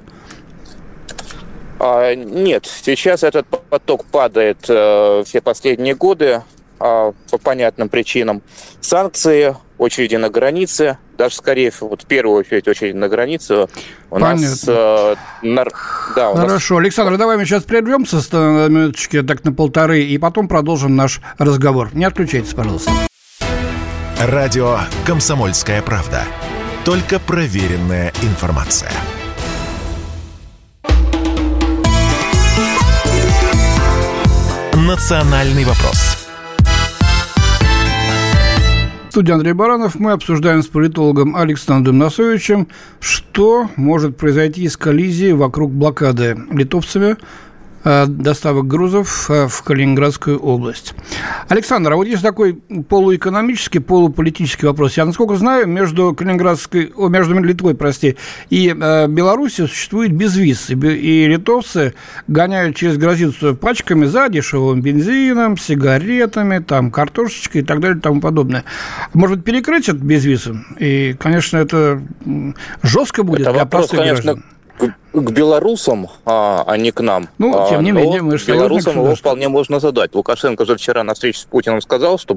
А, 1.79 2.15
нет, 2.15 2.65
сейчас 2.67 3.23
этот 3.23 3.47
поток 3.47 4.07
падает 4.07 4.63
все 4.63 5.41
последние 5.43 5.95
годы 5.95 6.43
по 6.79 7.15
понятным 7.43 7.89
причинам. 7.89 8.43
Санкции 8.81 9.57
очереди 9.79 10.17
на 10.17 10.31
границе, 10.31 10.99
даже 11.19 11.35
скорее, 11.35 11.73
вот 11.81 12.03
в 12.03 12.07
первую 12.07 12.39
очередь 12.39 12.67
очередь 12.69 12.95
на 12.95 13.09
границе 13.09 13.67
у 14.11 14.15
Понятно. 14.15 14.41
нас... 14.43 14.65
Э, 14.67 15.15
нар... 15.43 15.69
да, 16.15 16.31
у 16.31 16.37
Хорошо, 16.37 16.75
нас... 16.75 16.81
Александр, 16.83 17.19
давай 17.19 17.37
мы 17.37 17.45
сейчас 17.45 17.65
прервемся 17.65 18.17
на 18.33 18.69
минуточки 18.69 19.23
так 19.23 19.45
на 19.45 19.53
полторы, 19.53 20.03
и 20.03 20.19
потом 20.19 20.49
продолжим 20.49 20.97
наш 20.97 21.21
разговор. 21.39 21.91
Не 21.95 22.05
отключайтесь, 22.05 22.55
пожалуйста. 22.55 22.91
Радио 24.19 24.79
«Комсомольская 25.05 25.83
правда». 25.83 26.25
Только 26.85 27.19
проверенная 27.19 28.13
информация. 28.23 28.93
«Национальный 34.75 35.65
вопрос» 35.65 36.06
студии 39.17 39.33
Андрей 39.33 39.55
Баранов. 39.55 39.99
Мы 39.99 40.13
обсуждаем 40.13 40.63
с 40.63 40.67
политологом 40.67 41.37
Александром 41.37 41.97
Носовичем, 41.97 42.69
что 43.01 43.71
может 43.77 44.19
произойти 44.19 44.65
из 44.65 44.77
коллизии 44.77 45.33
вокруг 45.33 45.73
блокады 45.73 46.37
литовцами 46.51 47.17
доставок 47.87 48.67
грузов 48.67 49.31
э, 49.31 49.47
в 49.47 49.63
Калининградскую 49.63 50.39
область. 50.39 50.95
Александр, 51.49 51.93
а 51.93 51.97
вот 51.97 52.09
есть 52.09 52.23
такой 52.23 52.55
полуэкономический, 52.55 53.81
полуполитический 53.81 54.67
вопрос. 54.67 54.97
Я, 54.97 55.05
насколько 55.05 55.37
знаю, 55.37 55.69
между 55.69 56.13
Калининградской, 56.13 56.93
о, 56.97 57.09
между 57.09 57.37
Литвой, 57.37 57.75
прости, 57.75 58.17
и 58.51 58.75
э, 58.77 59.07
Белоруссией 59.07 59.69
существует 59.69 60.13
безвиз. 60.13 60.71
И, 60.71 60.75
и 60.75 61.29
литовцы 61.29 61.95
гоняют 62.27 62.75
через 62.75 62.97
границу 62.97 63.55
пачками 63.55 64.07
за 64.07 64.29
дешевым 64.29 64.81
бензином, 64.83 65.57
сигаретами, 65.57 66.59
там, 66.59 66.91
картошечкой 66.91 67.61
и 67.61 67.65
так 67.65 67.81
далее 67.81 67.99
и 67.99 68.01
тому 68.01 68.21
подобное. 68.21 68.65
Может 69.15 69.45
перекрыть 69.45 69.89
этот 69.89 70.03
безвиз? 70.03 70.49
И, 70.81 71.15
конечно, 71.19 71.59
это 71.59 72.03
жестко 72.83 73.23
будет 73.23 73.43
это 73.43 73.53
для 73.53 73.61
вопрос, 73.61 73.89
простых 73.89 74.01
конечно, 74.01 74.23
граждан 74.33 74.56
к 75.13 75.31
белорусам, 75.31 76.09
а, 76.25 76.65
а 76.67 76.77
не 76.77 76.91
к 76.91 77.01
нам. 77.01 77.29
Ну, 77.39 77.67
тем 77.69 77.83
не 77.83 77.91
а, 77.91 77.95
менее, 77.95 78.23
мы 78.23 78.37
же 78.39 78.47
белорусам 78.47 78.97
его 78.97 79.15
вполне 79.15 79.49
можно 79.49 79.81
задать. 79.81 80.15
Лукашенко 80.15 80.65
же 80.67 80.77
вчера 80.77 81.05
на 81.05 81.15
встрече 81.15 81.41
с 81.41 81.45
Путиным 81.45 81.81
сказал, 81.81 82.19
что 82.19 82.37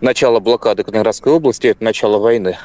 начало 0.00 0.40
блокады 0.40 0.84
Калининградской 0.84 1.32
области– 1.32 1.66
это 1.68 1.82
начало 1.82 2.18
войны. 2.18 2.56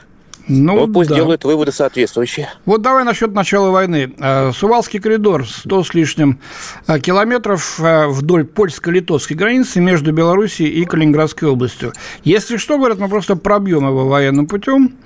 Ну, 0.47 0.79
вот 0.79 0.93
пусть 0.93 1.09
да. 1.09 1.15
делают 1.15 1.43
выводы 1.43 1.71
соответствующие. 1.71 2.49
Вот 2.65 2.81
давай 2.81 3.03
насчет 3.03 3.33
начала 3.33 3.69
войны. 3.69 4.13
Э, 4.19 4.51
Сувалский 4.53 4.99
коридор 4.99 5.47
100 5.47 5.83
с 5.83 5.93
лишним 5.93 6.39
э, 6.87 6.99
километров 6.99 7.79
э, 7.79 8.07
вдоль 8.07 8.45
польско-литовской 8.45 9.35
границы 9.35 9.79
между 9.79 10.11
Белоруссией 10.11 10.69
и 10.69 10.85
Калининградской 10.85 11.49
областью. 11.49 11.93
Если 12.23 12.57
что, 12.57 12.77
говорят, 12.77 12.99
мы 12.99 13.07
просто 13.07 13.35
пробьем 13.35 13.87
его 13.87 14.07
военным 14.07 14.47
путем 14.47 14.97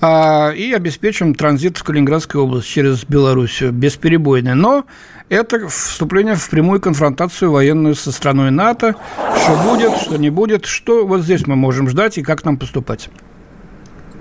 и 0.00 0.72
обеспечим 0.76 1.34
транзит 1.34 1.78
в 1.78 1.84
Калининградскую 1.84 2.44
область 2.44 2.68
через 2.68 3.04
Белоруссию 3.04 3.72
бесперебойный. 3.72 4.54
Но 4.54 4.84
это 5.28 5.68
вступление 5.68 6.36
в 6.36 6.48
прямую 6.48 6.80
конфронтацию 6.80 7.50
военную 7.50 7.94
со 7.94 8.12
страной 8.12 8.50
НАТО. 8.50 8.94
Что 9.42 9.56
будет, 9.68 9.96
что 9.96 10.16
не 10.16 10.30
будет, 10.30 10.66
что 10.66 11.06
вот 11.06 11.22
здесь 11.22 11.46
мы 11.46 11.56
можем 11.56 11.88
ждать 11.88 12.18
и 12.18 12.22
как 12.22 12.44
нам 12.44 12.58
поступать. 12.58 13.08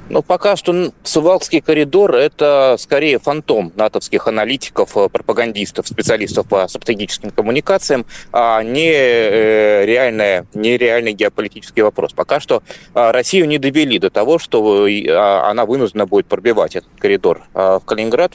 Но 0.10 0.22
пока 0.22 0.56
что 0.56 0.92
Сувалский 1.04 1.62
коридор– 1.62 2.16
это 2.16 2.76
скорее 2.80 3.20
фантом 3.20 3.72
натовских 3.76 4.28
аналитиков, 4.28 4.96
э, 4.96 5.10
пропагандистов, 5.10 5.88
специалистов 5.88 6.48
по 6.48 6.68
стратегическим 6.68 7.32
коммуникациям, 7.32 8.06
а 8.32 8.62
не, 8.62 8.92
э, 8.92 9.86
реальная, 9.86 10.46
не 10.54 10.78
реальный 10.78 11.14
геополитический 11.14 11.82
вопрос. 11.82 12.14
Пока 12.14 12.40
что 12.40 12.62
а, 12.94 13.12
Россию 13.12 13.48
не 13.48 13.58
довели 13.58 13.98
до 13.98 14.10
того, 14.10 14.38
что 14.38 14.86
а, 14.88 15.50
она 15.50 15.66
вынуждена 15.66 16.06
будет 16.06 16.28
пробивать 16.28 16.76
этот 16.76 16.90
коридор 17.00 17.42
а, 17.54 17.80
в 17.80 17.86
Калининград, 17.86 18.34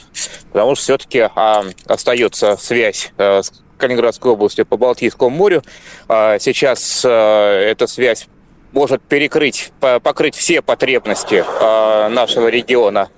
потому 0.51 0.75
что 0.75 0.83
все-таки 0.83 1.29
остается 1.85 2.57
связь 2.57 3.11
э, 3.17 3.41
с 3.41 3.51
Калининградской 3.77 4.31
областью 4.31 4.65
по 4.65 4.77
Балтийскому 4.77 5.29
морю. 5.35 5.63
Сейчас 6.07 7.03
эта 7.03 7.87
связь 7.87 8.27
может 8.71 9.01
перекрыть, 9.01 9.71
покрыть 9.79 10.35
все 10.35 10.61
потребности 10.61 11.43
э, 11.45 12.07
нашего 12.09 12.47
региона, 12.47 13.09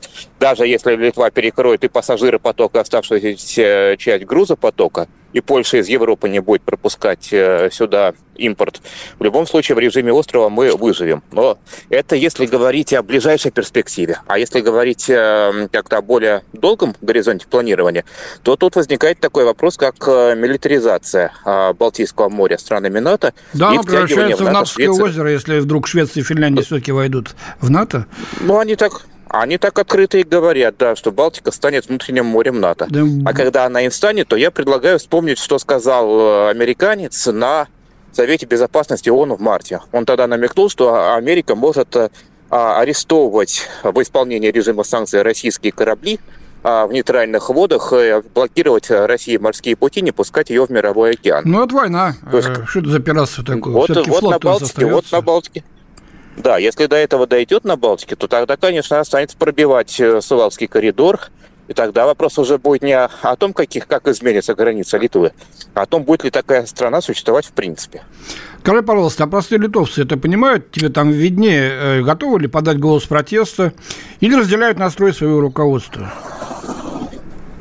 даже 0.43 0.67
если 0.67 0.97
Литва 0.97 1.31
перекроет 1.31 1.85
и 1.85 1.87
пассажиропоток, 1.87 2.75
и 2.75 2.77
оставшуюся 2.77 3.95
часть 3.97 4.25
грузопотока, 4.25 5.07
и 5.31 5.39
Польша 5.39 5.77
из 5.77 5.87
Европы 5.87 6.27
не 6.27 6.41
будет 6.41 6.63
пропускать 6.63 7.29
э, 7.31 7.69
сюда 7.71 8.13
импорт. 8.35 8.81
В 9.19 9.23
любом 9.23 9.47
случае 9.47 9.77
в 9.77 9.79
режиме 9.79 10.11
острова 10.11 10.49
мы 10.49 10.75
выживем. 10.75 11.23
Но 11.31 11.57
это 11.89 12.17
если 12.17 12.45
говорить 12.45 12.91
о 12.91 13.01
ближайшей 13.03 13.51
перспективе. 13.51 14.19
А 14.27 14.37
если 14.37 14.59
говорить 14.59 15.09
э, 15.09 15.69
как-то 15.71 15.99
о 15.99 16.01
более 16.01 16.43
долгом 16.51 16.93
горизонте 16.99 17.47
планирования, 17.47 18.03
то 18.43 18.57
тут 18.57 18.75
возникает 18.75 19.21
такой 19.21 19.45
вопрос, 19.45 19.77
как 19.77 19.95
э, 20.07 20.35
милитаризация 20.35 21.31
Балтийского 21.79 22.27
моря 22.27 22.57
странами 22.57 22.99
НАТО. 22.99 23.33
Да, 23.53 23.69
оно 23.69 23.83
превращается 23.83 24.43
в, 24.43 24.47
в 24.47 24.51
НАТОвское 24.51 24.89
озеро, 24.89 25.31
если 25.31 25.59
вдруг 25.59 25.87
Швеция 25.87 26.19
и 26.19 26.25
Финляндия 26.25 26.63
все-таки 26.63 26.91
войдут 26.91 27.33
в 27.61 27.69
НАТО. 27.71 28.07
Ну, 28.41 28.59
они 28.59 28.75
так 28.75 29.03
они 29.33 29.57
так 29.57 29.77
открыто 29.79 30.19
и 30.19 30.23
говорят, 30.23 30.75
да, 30.77 30.95
что 30.95 31.11
Балтика 31.11 31.51
станет 31.51 31.87
внутренним 31.87 32.25
морем 32.25 32.59
НАТО. 32.59 32.85
Да. 32.89 33.01
А 33.25 33.33
когда 33.33 33.65
она 33.65 33.81
им 33.81 33.91
станет, 33.91 34.27
то 34.27 34.35
я 34.35 34.51
предлагаю 34.51 34.99
вспомнить, 34.99 35.39
что 35.39 35.57
сказал 35.57 36.19
э, 36.19 36.49
американец 36.51 37.25
на 37.25 37.67
Совете 38.11 38.45
Безопасности 38.45 39.09
ООН 39.09 39.33
в 39.33 39.41
марте. 39.41 39.81
Он 39.91 40.05
тогда 40.05 40.27
намекнул, 40.27 40.69
что 40.69 41.15
Америка 41.15 41.55
может 41.55 41.95
э, 41.95 42.09
а, 42.51 42.79
арестовывать 42.79 43.67
в 43.81 43.99
исполнении 44.03 44.51
режима 44.51 44.83
санкций 44.83 45.23
российские 45.23 45.71
корабли 45.71 46.19
а, 46.61 46.85
в 46.85 46.93
нейтральных 46.93 47.49
водах, 47.49 47.91
э, 47.91 48.21
блокировать 48.35 48.91
России 48.91 49.37
морские 49.37 49.75
пути, 49.75 50.03
не 50.03 50.11
пускать 50.11 50.51
ее 50.51 50.67
в 50.67 50.69
мировой 50.69 51.13
океан. 51.13 51.41
Ну, 51.43 51.65
это 51.65 51.73
война. 51.73 52.15
есть, 52.31 52.49
что 52.67 52.79
это 52.81 52.89
за 52.89 52.99
пиратство 52.99 53.43
такое? 53.43 53.73
Вот, 53.73 53.89
вот 53.89 54.21
на 54.21 54.37
Балтике, 54.37 54.85
вот 54.85 55.11
на 55.11 55.21
Балтике. 55.21 55.63
Да, 56.37 56.57
если 56.57 56.87
до 56.87 56.95
этого 56.95 57.27
дойдет 57.27 57.63
на 57.63 57.75
Балтике, 57.75 58.15
то 58.15 58.27
тогда, 58.27 58.57
конечно, 58.57 58.99
останется 58.99 59.37
пробивать 59.37 59.99
э, 59.99 60.19
Сувалский 60.19 60.67
коридор, 60.67 61.19
и 61.67 61.73
тогда 61.73 62.05
вопрос 62.05 62.37
уже 62.39 62.57
будет 62.57 62.81
не 62.81 62.93
о 62.93 63.35
том, 63.37 63.53
каких, 63.53 63.87
как 63.87 64.07
изменится 64.07 64.55
граница 64.55 64.97
Литвы, 64.97 65.31
а 65.73 65.83
о 65.83 65.85
том, 65.85 66.03
будет 66.03 66.23
ли 66.23 66.29
такая 66.29 66.65
страна 66.65 67.01
существовать 67.01 67.45
в 67.45 67.53
принципе. 67.53 68.01
Скажи, 68.59 68.81
пожалуйста, 68.81 69.25
а 69.25 69.27
простые 69.27 69.59
литовцы 69.59 70.03
это 70.03 70.17
понимают? 70.17 70.71
Тебе 70.71 70.89
там 70.89 71.11
виднее, 71.11 71.71
э, 71.71 72.01
готовы 72.01 72.39
ли 72.39 72.47
подать 72.47 72.79
голос 72.79 73.03
протеста 73.03 73.73
или 74.19 74.35
разделяют 74.35 74.79
настрой 74.79 75.13
своего 75.13 75.39
руководства? 75.39 76.11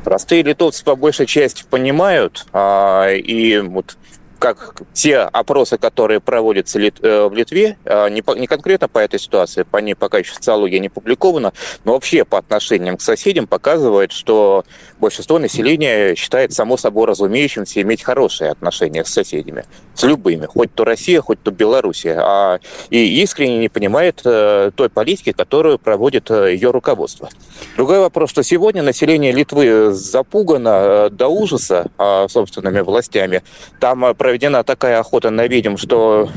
Простые 0.05 0.43
литовцы 0.43 0.83
по 0.83 0.97
большей 0.97 1.27
части 1.27 1.65
понимают, 1.69 2.47
а, 2.53 3.09
и 3.11 3.59
вот 3.59 3.97
как 4.43 4.83
все 4.93 5.21
опросы, 5.21 5.79
которые 5.79 6.19
проводятся 6.19 6.81
э, 6.81 7.29
в 7.29 7.33
Литве, 7.33 7.77
э, 7.85 8.09
не, 8.11 8.23
конкретно 8.49 8.89
по 8.89 8.99
этой 8.99 9.21
ситуации, 9.21 9.63
по 9.63 9.77
ней 9.77 9.95
пока 9.95 10.19
еще 10.19 10.35
социология 10.35 10.81
не 10.81 10.89
публикована, 10.89 11.53
но 11.85 11.93
вообще 11.93 12.25
по 12.25 12.39
отношениям 12.39 12.97
к 12.97 13.03
соседям 13.03 13.47
показывает, 13.47 14.11
что 14.11 14.65
большинство 14.99 15.39
населения 15.39 16.17
считает 16.17 16.53
само 16.53 16.77
собой 16.77 17.07
разумеющимся 17.07 17.83
иметь 17.83 18.03
хорошие 18.03 18.51
отношения 18.51 19.05
с 19.05 19.11
соседями, 19.11 19.65
с 19.95 20.03
любыми, 20.03 20.47
хоть 20.47 20.75
то 20.75 20.85
Россия, 20.85 21.21
хоть 21.21 21.41
то 21.41 21.53
Белоруссия, 21.53 22.19
а, 22.19 22.59
и 22.91 23.23
искренне 23.23 23.59
не 23.59 23.69
понимает 23.69 24.23
э, 24.25 24.73
той 24.75 24.89
политики, 24.89 25.31
которую 25.31 25.79
проводит 25.79 26.31
ее 26.31 26.73
руководство. 26.73 27.29
Другой 27.77 28.01
вопрос, 28.01 28.31
что 28.31 28.43
сегодня 28.43 28.83
население 28.83 29.31
Литвы 29.31 29.93
запугано 29.93 31.11
до 31.11 31.29
ужаса 31.29 31.87
а, 31.97 32.27
собственными 32.27 32.81
властями. 32.81 33.43
Там 33.79 34.05
проведена 34.33 34.65
такая 34.65 34.99
охота 34.99 35.29
на 35.29 35.47
ведьм, 35.47 35.77
что 35.77 36.31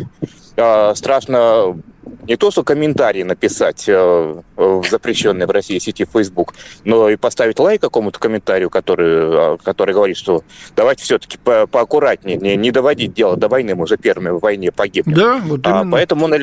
э, 0.57 0.95
страшно 0.95 1.79
не 2.27 2.35
то, 2.35 2.51
что 2.51 2.61
комментарий 2.63 3.23
написать 3.23 3.85
э, 3.87 4.41
в 4.57 4.83
запрещенной 4.89 5.45
в 5.45 5.51
России 5.51 5.79
сети 5.79 6.05
Facebook, 6.05 6.55
но 6.83 7.09
и 7.09 7.15
поставить 7.15 7.57
лайк 7.57 7.79
какому-то 7.79 8.19
комментарию, 8.19 8.69
который, 8.69 9.55
э, 9.55 9.57
который 9.63 9.95
говорит, 9.95 10.17
что 10.17 10.43
давайте 10.75 11.05
все-таки 11.05 11.37
по 11.37 11.67
поаккуратнее, 11.67 12.35
не, 12.35 12.57
не 12.57 12.71
доводить 12.71 13.13
дело 13.13 13.37
до 13.37 13.47
войны, 13.47 13.75
мы 13.75 13.83
уже 13.83 13.95
первыми 13.95 14.31
в 14.31 14.39
войне 14.39 14.73
погибнем. 14.73 15.15
Да, 15.15 15.41
вот 15.45 15.61
а, 15.63 15.85
поэтому 15.89 16.27
на, 16.27 16.37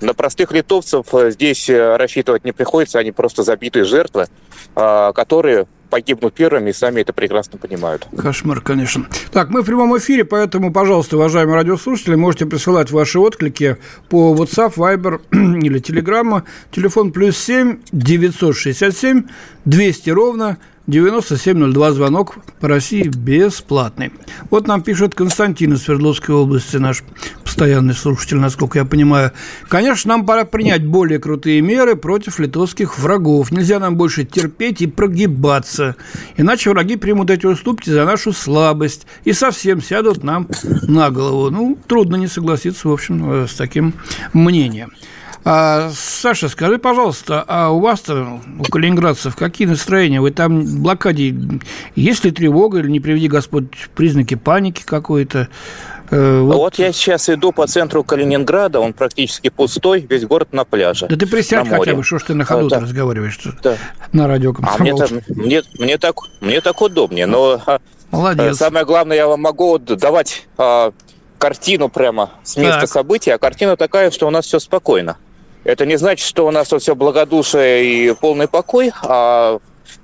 на 0.00 0.14
простых 0.14 0.52
литовцев 0.52 1.12
э, 1.12 1.32
здесь 1.32 1.68
э, 1.68 1.96
рассчитывать 1.96 2.44
не 2.44 2.52
приходится, 2.52 3.00
они 3.00 3.10
просто 3.10 3.42
забитые 3.42 3.84
жертвы, 3.84 4.28
э, 4.76 5.12
которые 5.12 5.66
погибнут 5.88 6.34
первыми 6.34 6.70
и 6.70 6.72
сами 6.72 7.00
это 7.00 7.12
прекрасно 7.12 7.58
понимают. 7.58 8.06
Кошмар, 8.16 8.60
конечно. 8.60 9.06
Так, 9.32 9.50
мы 9.50 9.62
в 9.62 9.66
прямом 9.66 9.96
эфире, 9.98 10.24
поэтому, 10.24 10.72
пожалуйста, 10.72 11.16
уважаемые 11.16 11.56
радиослушатели, 11.56 12.14
можете 12.14 12.46
присылать 12.46 12.90
ваши 12.90 13.18
отклики 13.18 13.76
по 14.08 14.34
WhatsApp, 14.34 14.74
Viber 14.74 15.20
или 15.62 15.80
Telegram. 15.80 16.42
Телефон 16.70 17.12
плюс 17.12 17.36
7 17.38 17.78
967 17.92 19.24
200 19.64 20.10
ровно 20.10 20.58
9702 20.88 21.92
звонок 21.92 22.38
по 22.60 22.66
России 22.66 23.02
бесплатный. 23.02 24.10
Вот 24.48 24.66
нам 24.66 24.80
пишет 24.80 25.14
Константин 25.14 25.74
из 25.74 25.82
Свердловской 25.82 26.34
области, 26.34 26.78
наш 26.78 27.04
постоянный 27.44 27.92
слушатель, 27.92 28.38
насколько 28.38 28.78
я 28.78 28.86
понимаю. 28.86 29.32
Конечно, 29.68 30.16
нам 30.16 30.24
пора 30.24 30.46
принять 30.46 30.86
более 30.86 31.18
крутые 31.18 31.60
меры 31.60 31.94
против 31.94 32.38
литовских 32.38 32.98
врагов. 32.98 33.50
Нельзя 33.50 33.78
нам 33.78 33.96
больше 33.96 34.24
терпеть 34.24 34.80
и 34.80 34.86
прогибаться. 34.86 35.94
Иначе 36.38 36.70
враги 36.70 36.96
примут 36.96 37.28
эти 37.28 37.44
уступки 37.44 37.90
за 37.90 38.06
нашу 38.06 38.32
слабость 38.32 39.06
и 39.24 39.34
совсем 39.34 39.82
сядут 39.82 40.24
нам 40.24 40.48
на 40.82 41.10
голову. 41.10 41.50
Ну, 41.50 41.78
трудно 41.86 42.16
не 42.16 42.28
согласиться, 42.28 42.88
в 42.88 42.92
общем, 42.92 43.46
с 43.46 43.54
таким 43.54 43.92
мнением. 44.32 44.92
А, 45.44 45.90
Саша, 45.94 46.48
скажи, 46.48 46.78
пожалуйста, 46.78 47.44
а 47.46 47.70
у 47.70 47.80
вас-то, 47.80 48.40
у 48.58 48.64
калининградцев, 48.64 49.36
какие 49.36 49.66
настроения? 49.66 50.20
Вы 50.20 50.30
там 50.30 50.62
в 50.62 50.80
блокаде, 50.80 51.34
есть 51.94 52.24
ли 52.24 52.30
тревога 52.30 52.80
или, 52.80 52.88
не 52.88 53.00
приведи 53.00 53.28
Господь, 53.28 53.66
признаки 53.94 54.34
паники 54.34 54.82
какой-то? 54.84 55.48
Э, 56.10 56.40
вот. 56.40 56.56
вот 56.56 56.78
я 56.78 56.92
сейчас 56.92 57.28
иду 57.28 57.52
по 57.52 57.66
центру 57.66 58.02
Калининграда, 58.02 58.80
он 58.80 58.92
практически 58.92 59.50
пустой, 59.50 60.06
весь 60.08 60.24
город 60.24 60.52
на 60.52 60.64
пляже. 60.64 61.06
Да 61.08 61.16
ты 61.16 61.26
присядь 61.26 61.68
хотя 61.68 61.94
бы, 61.94 62.02
что 62.02 62.18
ж 62.18 62.22
ты 62.24 62.34
на 62.34 62.44
ходу 62.44 62.68
да. 62.68 62.80
разговариваешь 62.80 63.38
да. 63.62 63.76
на 64.12 64.26
радио 64.26 64.54
А 64.62 64.78
мне, 64.78 64.94
мне, 65.28 65.62
мне, 65.78 65.98
так, 65.98 66.16
мне 66.40 66.60
так 66.60 66.80
удобнее, 66.80 67.26
но 67.26 67.60
а, 67.66 67.80
Молодец. 68.10 68.56
самое 68.56 68.86
главное, 68.86 69.16
я 69.16 69.28
вам 69.28 69.40
могу 69.42 69.78
давать 69.78 70.46
а, 70.56 70.92
картину 71.38 71.88
прямо 71.88 72.30
с 72.42 72.56
места 72.56 72.80
так. 72.80 72.90
событий, 72.90 73.30
а 73.30 73.38
картина 73.38 73.76
такая, 73.76 74.10
что 74.10 74.26
у 74.26 74.30
нас 74.30 74.46
все 74.46 74.58
спокойно. 74.58 75.18
Это 75.64 75.86
не 75.86 75.96
значит, 75.96 76.26
что 76.26 76.46
у 76.46 76.50
нас 76.50 76.68
тут 76.68 76.82
все 76.82 76.94
благодушие 76.94 77.84
и 77.84 78.14
полный 78.14 78.48
покой, 78.48 78.92
а 79.02 79.58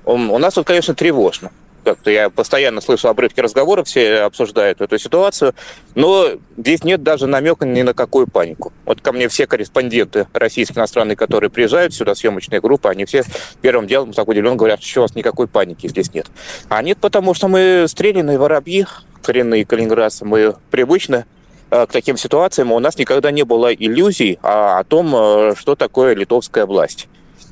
у 0.04 0.38
нас 0.38 0.54
тут, 0.54 0.66
конечно, 0.66 0.94
тревожно. 0.94 1.50
Как-то 1.84 2.10
я 2.10 2.30
постоянно 2.30 2.80
слышу 2.80 3.08
обрывки 3.08 3.40
разговоров, 3.40 3.86
все 3.86 4.20
обсуждают 4.20 4.80
эту 4.80 4.98
ситуацию, 4.98 5.54
но 5.94 6.30
здесь 6.56 6.82
нет 6.82 7.02
даже 7.02 7.26
намека 7.26 7.66
ни 7.66 7.82
на 7.82 7.92
какую 7.92 8.26
панику. 8.26 8.72
Вот 8.86 9.02
ко 9.02 9.12
мне 9.12 9.28
все 9.28 9.46
корреспонденты 9.46 10.26
российские, 10.32 10.78
иностранные, 10.78 11.14
которые 11.14 11.50
приезжают 11.50 11.92
сюда, 11.92 12.14
съемочные 12.14 12.62
группы, 12.62 12.88
они 12.88 13.04
все 13.04 13.22
первым 13.60 13.86
делом 13.86 14.14
так 14.14 14.26
удивленно 14.26 14.56
говорят, 14.56 14.82
что 14.82 15.00
у 15.00 15.02
вас 15.02 15.14
никакой 15.14 15.46
паники 15.46 15.86
здесь 15.86 16.12
нет. 16.14 16.26
А 16.70 16.82
нет, 16.82 16.96
потому 16.98 17.34
что 17.34 17.48
мы 17.48 17.84
стреляные 17.86 18.38
воробьи, 18.38 18.86
коренные 19.22 19.66
калининградцы, 19.66 20.24
мы 20.24 20.56
привычны 20.70 21.26
Э, 21.26 21.43
к 21.74 21.92
таким 21.92 22.16
ситуациям 22.16 22.72
у 22.72 22.78
нас 22.78 22.98
никогда 22.98 23.30
не 23.30 23.42
было 23.44 23.72
иллюзий 23.74 24.38
о, 24.42 24.78
о 24.78 24.84
том, 24.84 25.14
э, 25.14 25.54
что 25.56 25.74
такое 25.74 26.14
литовская 26.14 26.66
власть 26.66 27.08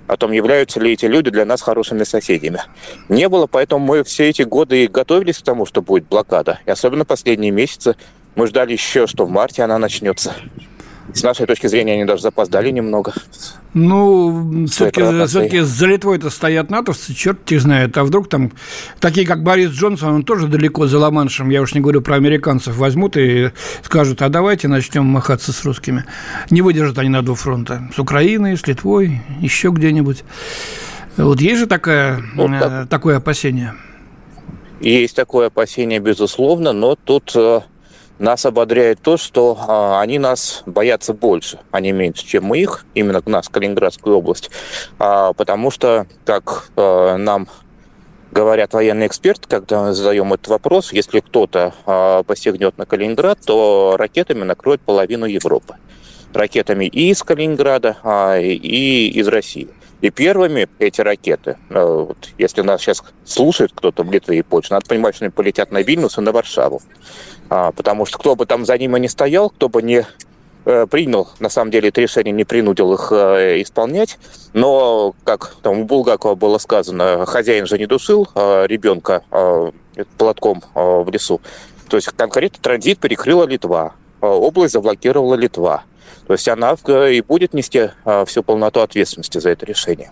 о 0.09 0.17
том, 0.17 0.33
являются 0.33 0.81
ли 0.81 0.93
эти 0.93 1.07
люди 1.07 1.31
для 1.31 1.45
нас 1.45 1.63
хорошими 1.63 2.03
соседями. 2.05 2.61
Не 3.09 3.29
было, 3.29 3.47
поэтому 3.47 3.85
мы 3.85 4.05
все 4.05 4.29
эти 4.29 4.43
годы 4.43 4.87
готовились 4.89 5.39
к 5.39 5.43
тому, 5.43 5.65
что 5.65 5.81
будет 5.81 6.07
блокада. 6.09 6.59
И 6.67 6.71
особенно 6.71 7.05
последние 7.05 7.51
месяцы 7.51 7.97
мы 8.35 8.47
ждали 8.47 8.73
еще, 8.73 9.07
что 9.07 9.25
в 9.25 9.31
марте 9.31 9.63
она 9.63 9.79
начнется. 9.79 10.35
С 11.15 11.23
нашей 11.23 11.47
точки 11.47 11.67
зрения, 11.67 11.95
они 11.95 12.05
даже 12.05 12.23
запоздали 12.23 12.71
немного. 12.71 13.13
Ну, 13.75 14.67
все-таки, 14.67 15.03
все-таки 15.27 15.61
за 15.61 15.87
Литвой-то 15.87 16.31
стоят 16.31 16.71
натовцы, 16.71 17.15
черт 17.15 17.51
их 17.53 17.61
знает. 17.61 17.97
А 17.97 18.05
вдруг 18.05 18.29
там 18.29 18.53
такие, 19.01 19.27
как 19.27 19.43
Борис 19.43 19.71
Джонсон, 19.71 20.15
он 20.15 20.23
тоже 20.25 20.47
далеко 20.47 20.87
за 20.87 20.99
Ла-Маншем, 20.99 21.51
я 21.51 21.63
уж 21.63 21.75
не 21.75 21.81
говорю 21.81 22.03
про 22.03 22.17
американцев, 22.17 22.77
возьмут 22.77 23.17
и 23.17 23.51
скажут, 23.83 24.23
а 24.23 24.29
давайте 24.29 24.69
начнем 24.69 25.05
махаться 25.05 25.53
с 25.53 25.65
русскими. 25.65 26.05
Не 26.51 26.63
выдержат 26.63 26.99
они 26.99 27.09
на 27.09 27.23
два 27.23 27.35
фронта. 27.35 27.89
С 27.95 27.99
Украиной, 27.99 28.57
с 28.57 28.67
Литвой, 28.67 29.23
еще 29.41 29.71
где-нибудь. 29.71 30.25
Вот 31.17 31.41
есть 31.41 31.61
же 31.61 31.67
такая, 31.67 32.23
вот 32.35 32.49
ну, 32.49 32.59
так. 32.59 32.89
такое 32.89 33.19
опасение? 33.19 33.75
Есть 34.81 35.15
такое 35.15 35.47
опасение, 35.47 36.01
безусловно, 36.01 36.73
но 36.73 36.97
тут 36.97 37.33
э, 37.37 37.61
нас 38.23 38.47
ободряет 38.47 39.01
то, 39.03 39.17
что 39.17 39.59
а, 39.69 40.01
они 40.01 40.19
нас 40.19 40.63
боятся 40.65 41.13
больше, 41.13 41.59
а 41.73 41.81
не 41.81 41.93
меньше, 41.93 42.25
чем 42.25 42.45
мы 42.45 42.59
их, 42.59 42.87
именно 42.95 43.21
нас, 43.27 43.49
Калининградскую 43.49 44.17
область, 44.17 44.51
а, 44.99 45.33
потому 45.33 45.71
что, 45.71 46.07
как 46.25 46.71
а, 46.77 47.17
нам 47.17 47.49
говорят 48.31 48.73
военные 48.75 49.09
эксперты, 49.09 49.49
когда 49.49 49.83
мы 49.83 49.93
задаем 49.93 50.33
этот 50.33 50.49
вопрос, 50.49 50.93
если 50.93 51.19
кто-то 51.21 51.75
а, 51.85 52.23
посягнет 52.23 52.79
на 52.79 52.87
Калининград, 52.87 53.41
то 53.45 53.97
ракетами 53.99 54.45
накроет 54.45 54.81
половину 54.81 55.27
Европы. 55.27 55.75
Ракетами 56.33 56.87
и 56.87 57.11
из 57.11 57.23
Калининграда, 57.23 57.99
а, 58.05 58.39
и 58.39 59.09
из 59.09 59.27
России. 59.27 59.69
И 60.03 60.11
первыми 60.11 60.69
эти 60.81 61.01
ракеты, 61.01 61.57
э, 61.71 61.85
вот, 61.85 62.19
если 62.37 62.63
нас 62.63 62.81
сейчас 62.81 63.05
слушает 63.25 63.71
кто-то 63.73 64.03
в 64.03 64.11
Литве 64.11 64.41
и 64.41 64.43
Польше, 64.43 64.73
надо 64.73 64.85
понимать, 64.87 65.15
что 65.15 65.25
они 65.25 65.31
полетят 65.31 65.71
на 65.71 65.81
Вильнюс 65.81 66.19
и 66.19 66.21
на 66.21 66.33
Варшаву. 66.33 66.83
А, 67.49 67.73
потому 67.73 68.07
что 68.07 68.19
кто 68.19 68.37
бы 68.37 68.47
там 68.47 68.65
за 68.65 68.79
ними 68.79 68.99
не 68.99 69.09
стоял, 69.09 69.51
кто 69.51 69.69
бы 69.69 69.83
не 69.83 70.07
э, 70.65 70.87
принял, 70.87 71.29
на 71.39 71.49
самом 71.49 71.71
деле, 71.71 71.89
это 71.89 72.01
решение, 72.01 72.33
не 72.33 72.45
принудил 72.45 72.93
их 72.95 73.09
э, 73.11 73.63
исполнять. 73.63 74.19
Но, 74.53 75.15
как 75.25 75.57
там 75.63 75.81
у 75.81 75.85
Булгакова 75.85 76.35
было 76.35 76.59
сказано, 76.59 77.27
хозяин 77.27 77.67
же 77.67 77.79
не 77.79 77.87
душил 77.87 78.29
э, 78.35 78.67
ребенка 78.67 79.23
э, 79.31 79.71
платком 80.17 80.63
в 80.75 81.09
лесу. 81.11 81.41
То 81.89 81.97
есть 81.97 82.09
конкретно 82.17 82.59
транзит 82.63 82.99
перекрыла 82.99 83.45
Литва, 83.45 83.93
область 84.23 84.73
заблокировала 84.73 85.35
Литва. 85.35 85.85
То 86.27 86.35
есть 86.35 86.49
она 86.49 86.75
и 87.11 87.21
будет 87.21 87.53
нести 87.53 87.91
а, 88.05 88.25
всю 88.25 88.43
полноту 88.43 88.81
ответственности 88.81 89.39
за 89.39 89.51
это 89.51 89.67
решение. 89.67 90.11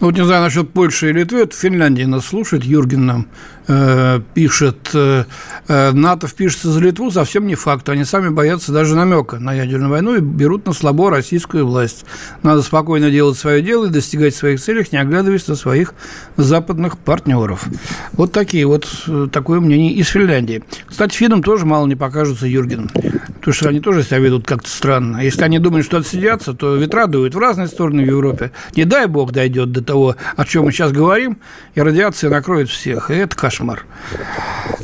Ну, 0.00 0.08
вот 0.08 0.16
не 0.16 0.24
знаю 0.24 0.42
насчет 0.42 0.72
Польши 0.72 1.10
и 1.10 1.12
Литвы, 1.12 1.40
это 1.40 1.56
Финляндия 1.56 2.06
нас 2.06 2.26
слушает, 2.26 2.64
Юрген 2.64 3.06
нам 3.06 3.28
э, 3.68 4.20
пишет, 4.34 4.90
э, 4.94 5.24
э, 5.68 5.92
НАТО 5.92 6.26
впишется 6.26 6.70
за 6.70 6.80
Литву, 6.80 7.10
совсем 7.10 7.46
не 7.46 7.54
факт, 7.54 7.88
они 7.88 8.04
сами 8.04 8.28
боятся 8.28 8.72
даже 8.72 8.94
намека 8.94 9.38
на 9.38 9.52
ядерную 9.52 9.90
войну 9.90 10.16
и 10.16 10.20
берут 10.20 10.66
на 10.66 10.72
слабо 10.72 11.10
российскую 11.10 11.66
власть. 11.66 12.04
Надо 12.42 12.62
спокойно 12.62 13.10
делать 13.10 13.38
свое 13.38 13.62
дело 13.62 13.86
и 13.86 13.90
достигать 13.90 14.34
своих 14.34 14.60
целей, 14.60 14.86
не 14.92 14.98
оглядываясь 14.98 15.48
на 15.48 15.56
своих 15.56 15.94
западных 16.36 16.98
партнеров. 16.98 17.64
Вот 18.12 18.32
такие 18.32 18.66
вот, 18.66 18.86
э, 19.08 19.28
такое 19.32 19.60
мнение 19.60 19.92
из 19.92 20.08
Финляндии. 20.08 20.62
Кстати, 20.86 21.16
финнам 21.16 21.42
тоже 21.42 21.66
мало 21.66 21.86
не 21.86 21.96
покажутся 21.96 22.46
Юрген, 22.46 22.88
потому 22.88 23.54
что 23.54 23.68
они 23.68 23.80
тоже 23.80 24.02
себя 24.02 24.18
ведут 24.18 24.46
как-то 24.46 24.68
странно. 24.68 25.18
Если 25.18 25.42
они 25.42 25.58
думают, 25.58 25.86
что 25.86 25.98
отсидятся, 25.98 26.54
то 26.54 26.76
ветра 26.76 27.06
дуют 27.06 27.34
в 27.34 27.38
разные 27.38 27.68
стороны 27.68 28.04
в 28.04 28.06
Европе. 28.06 28.52
Не 28.74 28.84
дай 28.84 29.06
бог 29.06 29.32
дойдет 29.32 29.72
до 29.72 29.82
того, 29.82 30.16
о 30.36 30.44
чем 30.44 30.64
мы 30.64 30.72
сейчас 30.72 30.92
говорим, 30.92 31.38
и 31.74 31.80
радиация 31.80 32.30
накроет 32.30 32.68
всех. 32.68 33.10
И 33.10 33.14
это 33.14 33.36
кошмар. 33.36 33.55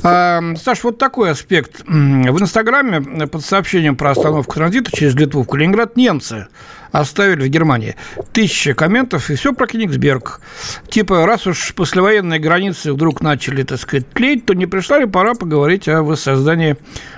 А, 0.03 0.41
Саш, 0.57 0.85
вот 0.85 0.99
такой 0.99 1.31
аспект. 1.31 1.83
В 1.87 2.41
Инстаграме 2.41 3.27
под 3.27 3.45
сообщением 3.45 3.97
про 3.97 4.11
остановку 4.11 4.55
транзита 4.55 4.91
через 4.95 5.15
Литву 5.15 5.43
в 5.43 5.47
Калининград 5.47 5.97
немцы 5.97 6.49
оставили 6.91 7.45
в 7.47 7.49
Германии. 7.49 7.97
Тысяча 8.33 8.75
комментов, 8.75 9.31
и 9.31 9.35
все 9.35 9.53
про 9.53 9.67
Кенигсберг. 9.67 10.41
Типа, 10.89 11.27
раз 11.27 11.47
уж 11.47 11.75
послевоенные 11.75 12.39
границы 12.39 12.93
вдруг 12.93 13.23
начали, 13.23 13.63
так 13.63 13.81
сказать, 13.81 14.09
тлеть, 14.13 14.45
то 14.45 14.55
не 14.55 14.67
пришла 14.67 14.99
ли 14.99 15.07
пора 15.07 15.35
поговорить 15.35 15.89
о 15.89 16.03
воссоздании 16.03 16.77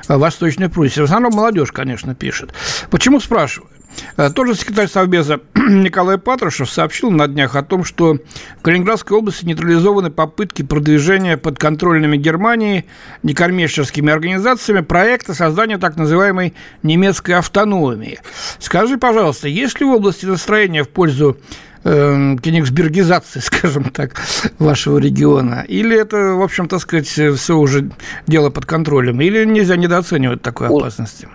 Восточной 0.08 0.68
Пруссии? 0.68 1.00
В 1.00 1.04
основном 1.04 1.34
молодежь, 1.34 1.72
конечно, 1.72 2.14
пишет. 2.14 2.54
Почему 2.90 3.18
спрашиваю? 3.18 3.68
Э, 4.16 4.30
тоже 4.30 4.54
секретарь 4.54 4.88
Совбеза 4.88 5.40
Николай 5.54 6.18
Патрушев 6.18 6.70
сообщил 6.70 7.10
на 7.10 7.26
днях 7.28 7.56
о 7.56 7.62
том, 7.62 7.84
что 7.84 8.18
в 8.58 8.62
Калининградской 8.62 9.16
области 9.16 9.44
нейтрализованы 9.44 10.10
попытки 10.10 10.62
продвижения 10.62 11.36
подконтрольными 11.36 12.16
Германии 12.16 12.84
некоммерческими 13.22 14.12
организациями 14.12 14.80
проекта 14.80 15.34
создания 15.34 15.78
так 15.78 15.96
называемой 15.96 16.54
немецкой 16.82 17.32
автономии. 17.32 18.20
Скажи, 18.58 18.98
пожалуйста, 18.98 19.48
есть 19.48 19.80
ли 19.80 19.86
в 19.86 19.90
области 19.90 20.26
настроения 20.26 20.84
в 20.84 20.88
пользу 20.88 21.36
э, 21.84 22.36
кенигсбергизации, 22.42 23.40
скажем 23.44 23.84
так, 23.84 24.20
вашего 24.58 24.98
региона? 24.98 25.64
Или 25.66 25.98
это, 25.98 26.34
в 26.34 26.42
общем, 26.42 26.68
так 26.68 26.80
сказать, 26.80 27.06
все 27.06 27.56
уже 27.56 27.90
дело 28.26 28.50
под 28.50 28.66
контролем? 28.66 29.20
Или 29.20 29.44
нельзя 29.44 29.76
недооценивать 29.76 30.42
такой 30.42 30.68
опасности? 30.68 31.28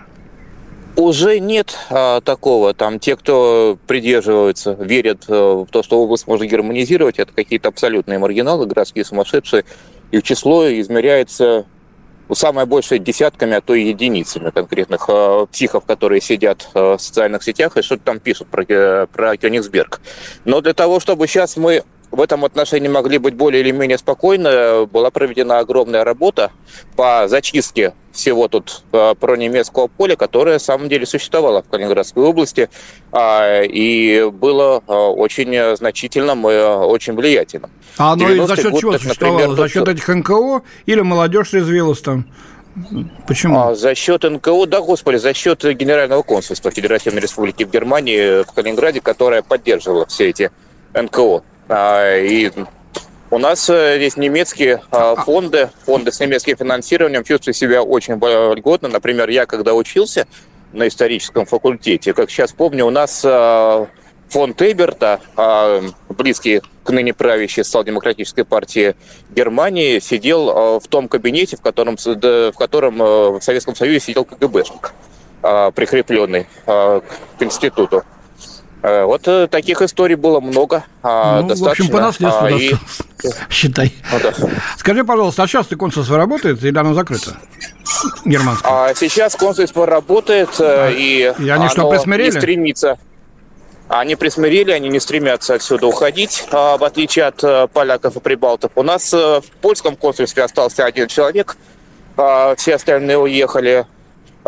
Уже 0.96 1.38
нет 1.38 1.78
а, 1.88 2.20
такого. 2.20 2.74
Там 2.74 2.98
те, 2.98 3.16
кто 3.16 3.78
придерживаются, 3.86 4.72
верят 4.72 5.24
а, 5.28 5.64
в 5.64 5.70
то, 5.70 5.82
что 5.82 6.00
область 6.02 6.26
можно 6.26 6.44
германизировать, 6.46 7.18
это 7.18 7.32
какие-то 7.32 7.68
абсолютные 7.68 8.18
маргиналы, 8.18 8.66
городские 8.66 9.04
сумасшедшие. 9.04 9.64
И 10.10 10.20
число 10.22 10.68
измеряется 10.68 11.66
ну, 12.30 12.36
самое 12.36 12.64
большее 12.64 13.00
десятками, 13.00 13.56
а 13.56 13.60
то 13.60 13.74
и 13.74 13.88
единицами 13.88 14.50
конкретных 14.50 15.06
э, 15.08 15.46
психов, 15.50 15.84
которые 15.84 16.20
сидят 16.20 16.68
э, 16.74 16.96
в 16.96 16.98
социальных 16.98 17.42
сетях 17.42 17.76
и 17.76 17.82
что-то 17.82 18.04
там 18.04 18.20
пишут 18.20 18.46
про, 18.48 18.64
э, 18.68 19.06
про 19.12 19.36
Кёнигсберг. 19.36 20.00
Но 20.44 20.60
для 20.60 20.72
того, 20.72 21.00
чтобы 21.00 21.26
сейчас 21.26 21.56
мы 21.56 21.82
в 22.10 22.20
этом 22.20 22.44
отношении 22.44 22.88
могли 22.88 23.18
быть 23.18 23.34
более 23.34 23.62
или 23.62 23.70
менее 23.70 23.98
спокойны. 23.98 24.86
Была 24.86 25.10
проведена 25.10 25.58
огромная 25.58 26.04
работа 26.04 26.50
по 26.96 27.28
зачистке 27.28 27.94
всего 28.12 28.48
тут 28.48 28.82
э, 28.92 29.14
про 29.18 29.36
немецкого 29.36 29.86
поля, 29.86 30.16
которое, 30.16 30.54
на 30.54 30.58
самом 30.58 30.88
деле, 30.88 31.06
существовало 31.06 31.62
в 31.62 31.68
Калининградской 31.68 32.22
области 32.24 32.68
а, 33.12 33.62
и 33.62 34.28
было 34.30 34.82
э, 34.86 34.92
очень 34.92 35.76
значительным 35.76 36.48
и 36.48 36.56
очень 36.56 37.14
влиятельным. 37.14 37.70
А 37.98 38.12
оно 38.12 38.28
и 38.28 38.40
за 38.44 38.56
счет 38.56 38.72
год, 38.72 38.80
чего 38.80 38.92
так, 38.92 39.02
существовало? 39.02 39.38
Например, 39.38 39.56
за 39.56 39.68
счет 39.68 39.88
этих 39.88 40.08
НКО 40.08 40.62
или 40.86 41.00
молодежь 41.00 41.52
резвилась 41.52 42.00
там? 42.00 42.26
Почему? 43.26 43.60
А, 43.60 43.74
за 43.74 43.94
счет 43.94 44.24
НКО, 44.24 44.66
да, 44.66 44.80
господи, 44.80 45.16
за 45.16 45.34
счет 45.34 45.62
Генерального 45.62 46.22
консульства 46.22 46.70
Федеративной 46.70 47.20
Республики 47.20 47.64
в 47.64 47.70
Германии, 47.70 48.42
в 48.42 48.52
Калининграде, 48.52 49.00
которое 49.00 49.42
поддерживало 49.42 50.06
все 50.06 50.28
эти 50.28 50.50
НКО. 50.94 51.42
А, 51.72 52.18
и 52.18 52.50
у 53.30 53.38
нас 53.38 53.70
э, 53.70 53.94
здесь 53.98 54.16
немецкие 54.16 54.82
а, 54.90 55.14
фонды, 55.14 55.70
фонды 55.86 56.10
с 56.10 56.18
немецким 56.18 56.56
финансированием 56.56 57.22
чувствуют 57.22 57.56
себя 57.56 57.80
очень 57.80 58.18
вольготно. 58.18 58.88
Например, 58.88 59.28
я 59.28 59.46
когда 59.46 59.72
учился 59.74 60.26
на 60.72 60.88
историческом 60.88 61.46
факультете, 61.46 62.12
как 62.12 62.28
сейчас 62.28 62.52
помню, 62.52 62.86
у 62.86 62.90
нас 62.90 63.22
а, 63.24 63.86
фонд 64.30 64.60
Эберта, 64.62 65.20
близкий 66.08 66.60
к 66.82 66.90
ныне 66.90 67.14
правящей 67.14 67.62
социал-демократической 67.62 68.44
партии 68.44 68.96
Германии, 69.30 70.00
сидел 70.00 70.80
в 70.80 70.88
том 70.88 71.08
кабинете, 71.08 71.56
в 71.56 71.60
котором, 71.60 71.96
в 71.96 72.52
котором 72.52 73.00
э, 73.00 73.30
в 73.38 73.40
Советском 73.42 73.76
Союзе 73.76 74.00
сидел 74.00 74.24
КГБшник, 74.24 74.92
прикрепленный 75.40 76.46
к 76.66 77.02
институту. 77.38 78.04
Э, 78.82 79.04
вот 79.04 79.28
э, 79.28 79.46
таких 79.46 79.82
историй 79.82 80.14
было 80.14 80.40
много. 80.40 80.84
А, 81.02 81.42
ну, 81.42 81.48
достаточно. 81.48 81.84
В 81.84 81.88
общем, 81.88 81.88
по 81.92 82.00
наследству, 82.00 82.46
а, 82.46 82.50
и... 82.50 82.74
считай. 83.50 83.92
Ну, 84.10 84.18
да. 84.22 84.32
Скажи, 84.78 85.04
пожалуйста, 85.04 85.42
а 85.42 85.46
сейчас 85.46 85.66
ты 85.66 85.76
консульство 85.76 86.16
работает 86.16 86.62
или 86.64 86.76
оно 86.78 86.94
закрыто? 86.94 87.36
Германское. 88.24 88.72
А 88.72 88.94
сейчас 88.94 89.36
консульство 89.36 89.84
работает, 89.84 90.48
а, 90.60 90.88
и, 90.88 91.32
и 91.38 91.48
они 91.48 91.68
что, 91.68 91.90
присмирели? 91.90 92.30
не 92.30 92.40
стремится. 92.40 92.98
Они 93.88 94.14
присмирели, 94.14 94.70
они 94.70 94.88
не 94.88 95.00
стремятся 95.00 95.54
отсюда 95.54 95.86
уходить, 95.86 96.46
а, 96.50 96.78
в 96.78 96.84
отличие 96.84 97.26
от 97.26 97.72
поляков 97.72 98.16
и 98.16 98.20
прибалтов. 98.20 98.72
У 98.76 98.82
нас 98.82 99.12
в 99.12 99.44
польском 99.60 99.96
консульстве 99.96 100.44
остался 100.44 100.86
один 100.86 101.08
человек, 101.08 101.56
все 102.56 102.74
остальные 102.74 103.18
уехали. 103.18 103.86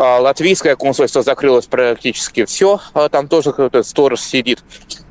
А, 0.03 0.19
латвийское 0.19 0.75
консульство 0.75 1.23
закрылось 1.23 1.65
практически 1.65 2.43
все, 2.43 2.81
а 2.93 3.07
там 3.07 3.29
тоже 3.29 3.51
какой-то 3.51 3.83
сторож 3.83 4.19
сидит. 4.19 4.61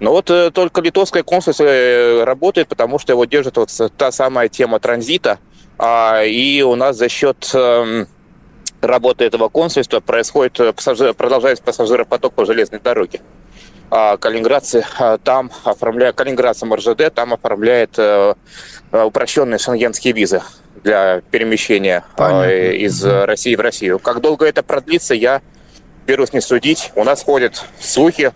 Но 0.00 0.10
вот 0.12 0.28
э, 0.28 0.50
только 0.50 0.82
литовское 0.82 1.22
консульство 1.22 1.64
э, 1.64 2.24
работает, 2.24 2.68
потому 2.68 2.98
что 2.98 3.14
его 3.14 3.24
держит 3.24 3.56
вот 3.56 3.70
та 3.96 4.12
самая 4.12 4.50
тема 4.50 4.80
транзита. 4.80 5.38
А, 5.78 6.22
и 6.24 6.60
у 6.60 6.74
нас 6.74 6.98
за 6.98 7.08
счет 7.08 7.50
эм, 7.54 8.06
работы 8.82 9.24
этого 9.24 9.48
консульства 9.48 10.00
происходит, 10.00 10.60
э, 10.60 10.74
продолжается 11.14 11.64
пассажиропоток 11.64 12.34
по 12.34 12.44
железной 12.44 12.80
дороге. 12.80 13.22
Калининградцы 13.88 14.86
там 15.22 15.50
оформляют, 15.64 16.16
Калининградцам 16.16 16.72
РЖД 16.72 17.12
там 17.14 17.34
оформляет 17.34 17.98
упрощенные 18.90 19.58
шенгенские 19.58 20.14
визы 20.14 20.40
для 20.84 21.20
перемещения 21.30 22.04
Понятно. 22.16 22.50
из 22.50 23.04
России 23.04 23.54
в 23.54 23.60
Россию. 23.60 23.98
Как 23.98 24.20
долго 24.20 24.46
это 24.46 24.62
продлится, 24.62 25.14
я 25.14 25.42
берусь 26.06 26.32
не 26.32 26.40
судить. 26.40 26.92
У 26.96 27.04
нас 27.04 27.22
ходят 27.22 27.64
слухи, 27.80 28.32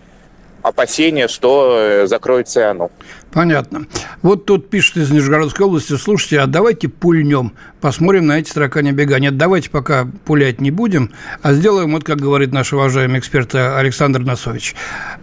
опасения, 0.61 1.27
что 1.27 1.77
э, 1.79 2.07
закроется 2.07 2.59
и 2.61 2.63
оно. 2.63 2.91
Понятно. 3.31 3.85
Вот 4.21 4.45
тут 4.45 4.69
пишет 4.69 4.97
из 4.97 5.11
Нижегородской 5.11 5.65
области, 5.65 5.95
слушайте, 5.97 6.39
а 6.39 6.47
давайте 6.47 6.89
пульнем, 6.89 7.53
посмотрим 7.81 8.27
на 8.27 8.39
эти 8.39 8.51
таракани 8.51 8.91
бега. 8.91 9.19
Нет, 9.19 9.37
давайте 9.37 9.69
пока 9.69 10.07
пулять 10.25 10.61
не 10.61 10.71
будем, 10.71 11.11
а 11.41 11.53
сделаем, 11.53 11.91
вот 11.93 12.03
как 12.03 12.17
говорит 12.17 12.51
наш 12.51 12.73
уважаемый 12.73 13.19
эксперт 13.19 13.53
Александр 13.53 14.19
Носович. 14.21 14.75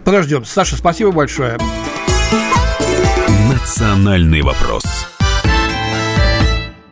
Подождем. 0.03 0.45
Саша, 0.45 0.75
спасибо 0.77 1.11
большое. 1.11 1.57
Национальный 3.51 4.41
вопрос. 4.41 4.83